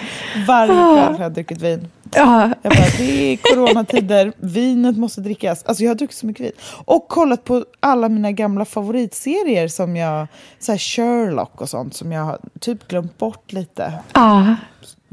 Varje 0.47 0.73
kväll 0.73 1.13
har 1.15 1.23
jag 1.23 1.34
druckit 1.34 1.62
vin. 1.62 1.88
Ja, 2.15 2.49
Jag 2.62 2.71
bara, 2.73 2.88
det 2.97 3.34
är 3.34 3.38
coronatider, 3.38 4.34
vinet 4.38 4.97
måste 4.97 5.21
drickas. 5.21 5.63
Alltså 5.63 5.84
jag 5.84 5.89
har 5.89 5.95
druckit 5.95 6.17
så 6.17 6.25
mycket 6.25 6.45
vin. 6.45 6.51
Och 6.86 7.08
kollat 7.08 7.43
på 7.43 7.65
alla 7.79 8.10
mina 8.10 8.32
gamla 8.32 8.65
favoritserier 8.65 9.67
som 9.67 9.95
jag, 9.95 10.27
så 10.60 10.71
här 10.71 10.79
Sherlock 10.79 11.62
och 11.62 11.69
sånt 11.69 11.95
som 11.95 12.12
jag 12.12 12.23
har 12.23 12.39
typ 12.60 12.88
glömt 12.88 13.17
bort 13.17 13.53
lite. 13.53 13.93
ja. 14.13 14.56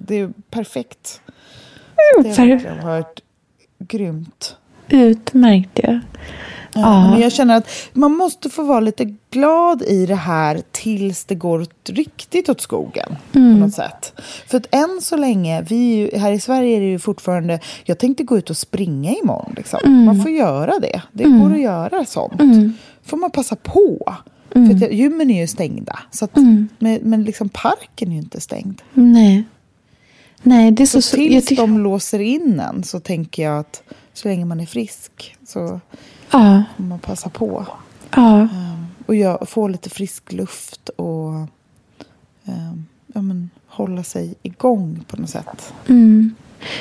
Det 0.07 0.19
är 0.19 0.33
perfekt. 0.51 1.21
Det 2.23 2.29
har 2.29 2.47
verkligen 2.47 2.87
varit 2.87 3.21
grymt. 3.79 4.57
Utmärkt 4.89 5.79
ju. 5.79 6.01
Ja, 6.75 7.11
Men 7.11 7.21
jag 7.21 7.33
känner 7.33 7.57
att 7.57 7.69
man 7.93 8.13
måste 8.13 8.51
få 8.51 8.63
vara 8.63 8.81
lite 8.81 9.15
glad 9.31 9.83
i 9.83 10.07
det 10.07 10.15
här 10.15 10.63
tills 10.71 11.25
det 11.25 11.35
går 11.35 11.67
riktigt 11.85 12.49
åt 12.49 12.61
skogen. 12.61 13.17
På 13.33 13.39
något 13.39 13.75
sätt. 13.75 14.13
För 14.47 14.57
att 14.57 14.75
än 14.75 15.01
så 15.03 15.17
länge, 15.17 15.63
vi, 15.63 16.11
här 16.17 16.33
i 16.33 16.41
Sverige 16.41 16.77
är 16.77 16.81
det 16.81 16.87
ju 16.87 16.99
fortfarande... 16.99 17.61
Jag 17.85 17.99
tänkte 17.99 18.25
gå 18.25 18.39
ut 18.39 18.51
och 18.51 18.57
springa 18.57 19.13
imorgon. 19.13 19.53
Liksom. 19.57 20.05
Man 20.05 20.23
får 20.23 20.31
göra 20.31 20.79
det. 20.79 21.03
Det 21.13 21.25
går 21.25 21.53
att 21.53 21.61
göra 21.61 22.05
sånt. 22.05 22.41
får 23.03 23.17
man 23.17 23.31
passa 23.31 23.57
på. 23.57 24.15
För 24.53 24.75
att 24.87 24.93
gymmen 24.93 25.31
är 25.31 25.41
ju 25.41 25.47
stängda. 25.47 25.99
Så 26.11 26.25
att, 26.25 26.37
men, 26.79 26.99
men 27.03 27.25
liksom 27.25 27.49
parken 27.49 28.09
är 28.09 28.13
ju 28.13 28.19
inte 28.19 28.41
stängd. 28.41 28.83
Nej. 28.95 29.45
Nej, 30.42 30.70
det 30.70 30.83
är 30.83 30.87
så... 30.87 31.03
Så 31.03 31.09
så 31.11 31.16
tills 31.16 31.46
tycker- 31.46 31.62
de 31.62 31.79
låser 31.79 32.18
in 32.18 32.61
en 32.61 32.83
så 32.85 33.00
tänker 33.00 33.42
jag 33.42 33.59
att 33.59 33.83
så 34.12 34.29
länge 34.29 34.44
man 34.44 34.61
är 34.61 34.66
frisk 34.66 35.37
så 35.46 35.81
Ja, 36.31 36.62
får 36.76 36.83
man 36.85 36.98
passa 36.98 37.29
på. 37.29 37.66
ja. 38.14 38.48
Och 39.07 39.14
jag, 39.16 39.48
få 39.48 39.68
lite 39.68 39.90
frisk 39.90 40.33
luft 40.33 40.88
och 40.88 41.33
ehm, 42.44 42.87
ja, 43.14 43.22
men, 43.22 43.50
hålla 43.66 44.03
sig 44.03 44.35
igång 44.42 45.05
på 45.09 45.16
något 45.16 45.31
sätt. 45.31 45.72
Mm. 45.88 46.35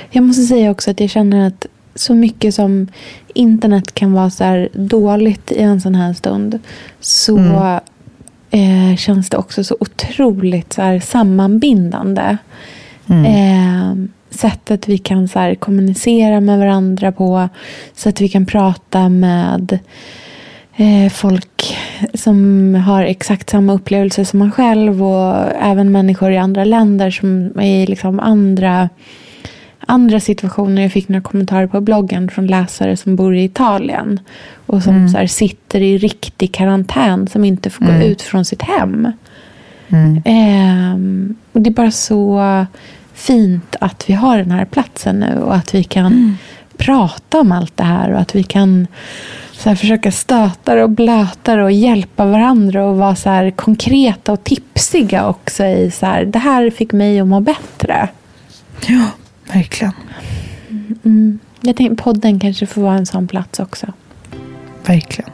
Jag 0.10 0.24
måste 0.24 0.44
säga 0.44 0.72
också 0.72 0.92
att 0.92 1.00
jag 1.00 1.10
känner 1.10 1.48
att 1.48 1.66
så 1.96 2.14
mycket 2.14 2.56
som 2.56 2.88
internet 3.34 3.94
kan 3.94 4.14
vara 4.14 4.30
så 4.30 4.44
här 4.44 4.70
dåligt 4.74 5.52
i 5.52 5.62
en 5.62 5.82
sån 5.82 5.96
här 5.96 6.14
stund 6.14 6.60
så 7.00 7.38
eh, 8.50 8.96
känns 8.98 9.30
det 9.30 9.38
också 9.38 9.64
så 9.64 9.78
otroligt 9.80 10.74
så 10.74 10.82
här 10.82 11.00
sammanbindande. 13.10 14.10
Eh, 14.10 14.10
sättet 14.30 14.88
vi 14.88 14.98
kan 14.98 15.28
så 15.28 15.40
här 15.40 15.56
kommunicera 15.56 16.40
med 16.40 16.60
varandra 16.60 17.12
på. 17.12 17.50
Så 17.94 18.10
att 18.10 18.22
vi 18.22 18.30
kan 18.30 18.46
prata 18.46 19.10
med 19.10 19.80
eh, 20.76 21.12
folk 21.12 21.78
som 22.14 22.76
har 22.76 23.04
exakt 23.04 23.50
samma 23.50 23.74
upplevelse 23.74 24.26
som 24.26 24.40
man 24.40 24.52
själv 24.52 25.04
och 25.04 25.36
även 25.62 25.92
människor 25.92 26.32
i 26.32 26.38
andra 26.38 26.64
länder 26.64 27.12
som 27.12 27.60
är 27.60 27.84
i 27.84 27.86
liksom 27.86 28.20
andra, 28.20 28.90
andra 29.80 30.20
situationer. 30.20 30.82
Jag 30.82 30.92
fick 30.92 31.08
några 31.08 31.22
kommentarer 31.22 31.68
på 31.68 31.82
bloggen 31.82 32.30
från 32.30 32.48
läsare 32.48 32.98
som 32.98 33.16
bor 33.16 33.36
i 33.36 33.44
Italien 33.44 34.20
och 34.66 34.84
som 34.84 35.10
så 35.10 35.18
här, 35.18 35.28
sitter 35.28 35.82
i 35.82 35.98
riktig 35.98 36.52
karantän 36.52 37.28
som 37.28 37.46
inte 37.46 37.70
får 37.70 37.86
gå 37.86 37.92
ut 37.92 38.22
från 38.22 38.46
sitt 38.46 38.62
hem. 38.62 39.12
Ehm, 40.26 41.36
och 41.52 41.62
det 41.62 41.70
är 41.70 41.74
bara 41.74 41.92
så 41.92 42.40
fint 43.20 43.76
att 43.80 44.10
vi 44.10 44.14
har 44.14 44.38
den 44.38 44.52
här 44.52 44.66
platsen 44.66 45.20
nu 45.20 45.42
och 45.42 45.56
att 45.56 45.76
vi 45.76 45.84
kan 45.84 46.38
prata 46.78 47.40
om 47.40 47.52
allt 47.52 47.78
det 47.78 47.84
här 47.84 48.12
och 48.12 48.20
att 48.20 48.36
vi 48.36 48.44
kan 48.44 48.88
så 49.52 49.70
här, 49.70 49.76
försöka 49.76 50.12
stöta 50.12 50.84
och 50.84 50.90
blöta 50.90 51.64
och 51.64 51.72
hjälpa 51.72 52.26
varandra 52.26 52.86
och 52.86 52.98
vara 52.98 53.16
så 53.16 53.30
här 53.30 53.52
konkreta 53.52 54.32
och 54.34 54.44
tipsiga 54.44 55.28
också 55.28 55.66
i 55.66 55.92
så 55.92 56.06
här, 56.06 56.26
det 56.26 56.40
här 56.40 56.70
fick 56.70 56.92
mig 56.92 57.20
att 57.20 57.28
må 57.28 57.40
bättre. 57.40 58.10
Ja, 58.88 59.06
verkligen. 59.54 59.94
Jag 61.62 61.76
tänkte 61.76 62.04
podden 62.04 62.40
kanske 62.40 62.66
får 62.66 62.82
vara 62.82 62.98
en 62.98 63.06
sån 63.06 63.28
plats 63.28 63.60
också. 63.60 63.88
Verkligen. 64.86 65.32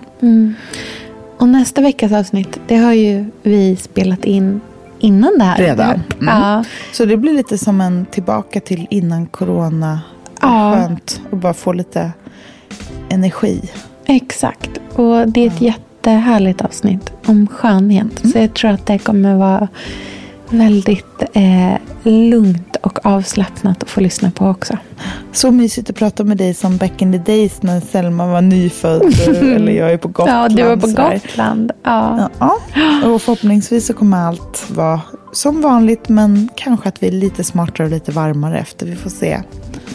Och 1.37 1.47
nästa 1.47 1.81
veckas 1.81 2.11
avsnitt, 2.11 2.59
det 2.67 2.75
har 2.75 2.93
ju 2.93 3.25
vi 3.43 3.75
spelat 3.75 4.25
in 4.25 4.61
innan 5.05 5.37
det 5.37 5.43
här. 5.43 5.57
Redan? 5.57 6.01
Mm. 6.21 6.41
Ja. 6.41 6.63
Så 6.91 7.05
det 7.05 7.17
blir 7.17 7.33
lite 7.33 7.57
som 7.57 7.81
en 7.81 8.05
tillbaka 8.05 8.59
till 8.59 8.87
innan 8.89 9.25
corona. 9.25 10.01
Ja. 10.41 10.73
Skönt 10.73 11.21
att 11.31 11.39
bara 11.39 11.53
få 11.53 11.73
lite 11.73 12.11
energi. 13.09 13.61
Exakt. 14.05 14.69
Och 14.93 15.27
det 15.27 15.41
är 15.41 15.47
ett 15.47 15.61
jättehärligt 15.61 16.61
avsnitt 16.61 17.11
om 17.25 17.47
skönhet. 17.47 18.31
Så 18.31 18.39
jag 18.39 18.53
tror 18.53 18.71
att 18.71 18.85
det 18.85 18.97
kommer 18.97 19.35
vara 19.35 19.67
väldigt 20.49 21.23
eh, 21.33 21.75
lugnt 22.03 22.74
avslappnat 23.05 23.83
att 23.83 23.89
få 23.89 24.01
lyssna 24.01 24.31
på 24.31 24.45
också. 24.45 24.77
Så 25.31 25.51
mysigt 25.51 25.89
att 25.89 25.95
prata 25.95 26.23
med 26.23 26.37
dig 26.37 26.53
som 26.53 26.77
back 26.77 27.01
in 27.01 27.11
the 27.11 27.31
days 27.31 27.63
när 27.63 27.79
Selma 27.79 28.27
var 28.27 28.41
nyfödd. 28.41 29.01
eller 29.27 29.71
jag 29.71 29.91
är 29.91 29.97
på 29.97 30.07
Gotland. 30.07 30.51
ja, 30.51 30.55
du 30.55 30.63
var 30.63 30.77
på. 30.77 30.87
Gotland. 30.87 31.71
Ja. 31.83 32.29
Ja, 32.39 32.59
och 33.09 33.21
förhoppningsvis 33.21 33.85
så 33.85 33.93
kommer 33.93 34.17
allt 34.17 34.65
vara 34.69 35.01
som 35.31 35.61
vanligt 35.61 36.09
men 36.09 36.49
kanske 36.55 36.89
att 36.89 37.03
vi 37.03 37.07
är 37.07 37.11
lite 37.11 37.43
smartare 37.43 37.87
och 37.87 37.91
lite 37.91 38.11
varmare 38.11 38.59
efter. 38.59 38.85
Vi 38.85 38.95
får 38.95 39.09
se. 39.09 39.41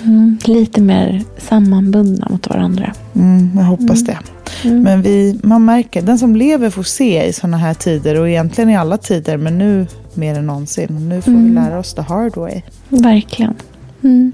Mm, 0.04 0.38
lite 0.44 0.80
mer 0.80 1.22
sammanbundna 1.38 2.26
mot 2.30 2.48
varandra. 2.48 2.92
Mm, 3.14 3.50
jag 3.56 3.64
hoppas 3.64 4.04
det. 4.04 4.18
Men 4.64 5.02
vi, 5.02 5.40
man 5.42 5.64
märker, 5.64 6.02
den 6.02 6.18
som 6.18 6.36
lever 6.36 6.70
får 6.70 6.82
se 6.82 7.26
i 7.26 7.32
sådana 7.32 7.56
här 7.56 7.74
tider 7.74 8.20
och 8.20 8.28
egentligen 8.28 8.70
i 8.70 8.76
alla 8.76 8.96
tider 8.96 9.36
men 9.36 9.58
nu 9.58 9.86
mer 10.16 10.38
än 10.38 10.46
någonsin. 10.46 11.08
Nu 11.08 11.22
får 11.22 11.30
vi 11.32 11.50
lära 11.54 11.78
oss 11.78 11.94
the 11.94 12.02
hard 12.02 12.36
way. 12.36 12.62
Verkligen. 12.88 13.54
Mm. 14.02 14.32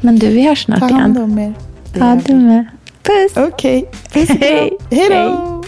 Men 0.00 0.18
du, 0.18 0.28
vi 0.28 0.42
hörs 0.46 0.66
Ta 0.66 0.76
snart 0.76 0.90
hand 0.90 1.16
igen. 1.16 1.24
om 1.30 1.38
er. 1.38 1.54
Ja, 1.94 2.18
du 2.26 2.34
med. 2.34 2.66
Puss! 3.02 3.36
Okej, 3.36 3.90
kram. 4.12 4.26
Hej. 4.40 4.70
Hej 4.90 5.08
då! 5.10 5.62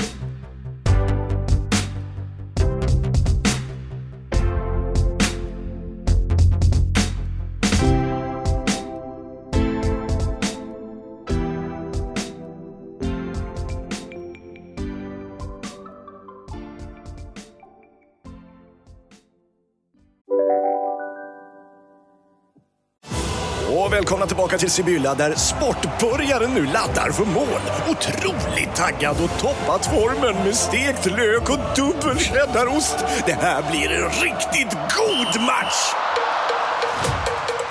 Tillbaka 24.52 24.58
till 24.58 24.70
Sibylla 24.70 25.14
där 25.14 25.34
sportbörjaren 25.34 26.54
nu 26.54 26.66
laddar 26.66 27.12
för 27.12 27.24
mål. 27.24 27.60
Otroligt 27.88 28.74
taggad 28.74 29.16
och 29.20 29.40
toppat 29.40 29.86
formen 29.86 30.44
med 30.44 30.56
stekt 30.56 31.06
lök 31.06 31.50
och 31.50 31.58
dubbel 31.76 32.18
cheddarost. 32.18 32.96
Det 33.26 33.32
här 33.32 33.70
blir 33.70 33.90
en 33.90 34.10
riktigt 34.10 34.72
god 34.72 35.42
match! 35.42 35.94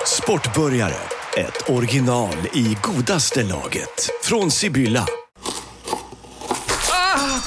Sportbörjare, 0.06 0.94
ett 1.36 1.70
original 1.70 2.36
i 2.52 2.76
godaste 2.82 3.42
laget. 3.42 4.10
Från 4.22 4.50
Sibylla. 4.50 5.06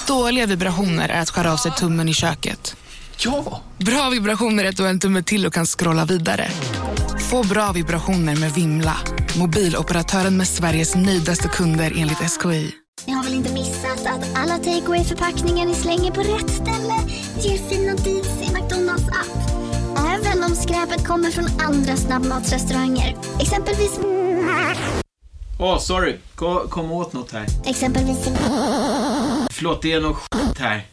Dåliga 0.08 0.46
vibrationer 0.46 1.10
är 1.10 1.22
att 1.22 1.30
skära 1.30 1.54
av 1.54 1.58
sig 1.58 1.72
tummen 1.72 2.10
i 2.10 2.14
köket. 2.14 2.76
Ja! 3.18 3.62
Bra 3.78 4.10
vibrationer 4.10 4.64
är 4.64 4.70
att 4.70 4.78
du 4.78 4.84
har 4.84 4.90
en 4.90 5.00
tumme 5.00 5.24
till 5.24 5.46
och 5.46 5.54
kan 5.54 5.66
scrolla 5.66 6.06
vidare. 6.06 6.52
Få 7.32 7.44
bra 7.44 7.72
vibrationer 7.72 8.36
med 8.36 8.52
Vimla. 8.52 8.98
Mobiloperatören 9.40 10.38
med 10.38 10.48
Sveriges 10.48 10.96
nöjdaste 10.96 11.48
kunder 11.48 11.94
enligt 11.98 12.18
SKI. 12.18 12.72
Ni 13.08 13.14
har 13.14 13.24
väl 13.24 13.34
inte 13.34 13.54
missat 13.54 14.06
att 14.06 14.38
alla 14.38 14.58
takeaway 14.58 15.04
förpackningar 15.04 15.66
ni 15.66 15.74
slänger 15.74 16.12
på 16.12 16.20
rätt 16.20 16.50
ställe 16.50 16.94
ger 17.40 17.58
fina 17.70 17.94
deals 17.94 18.42
i 18.42 18.54
McDonalds 18.54 19.08
app. 19.08 19.50
Även 19.98 20.44
om 20.44 20.56
skräpet 20.56 21.08
kommer 21.08 21.32
från 21.32 21.46
andra 21.62 21.98
snabbmatsrestauranger. 21.98 23.16
Exempelvis... 23.40 24.00
Åh, 25.60 25.80
sorry. 25.80 26.18
Kom, 26.36 26.68
kom 26.70 26.92
åt 26.92 27.14
något 27.14 27.32
här. 27.32 27.46
Exempelvis... 27.66 28.18
Förlåt, 29.52 29.82
det 29.82 29.92
är 29.92 30.02
något 30.02 30.18
skit 30.18 30.60
här. 30.60 30.86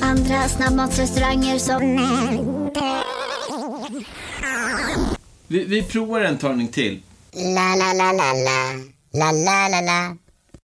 Andra 0.00 0.48
snabbmatsrestauranger 0.48 1.58
som... 1.58 1.80
Vi, 5.48 5.64
vi 5.64 5.82
provar 5.82 6.20
en 6.20 6.38
talning 6.38 6.68
till. 6.68 7.02
La, 7.32 7.76
la, 7.76 7.92
la, 7.92 8.12
la, 8.12 8.32
la. 8.32 8.72
La, 9.12 9.32
la, 9.32 9.68
la, 9.68 9.80
la. 9.80 10.16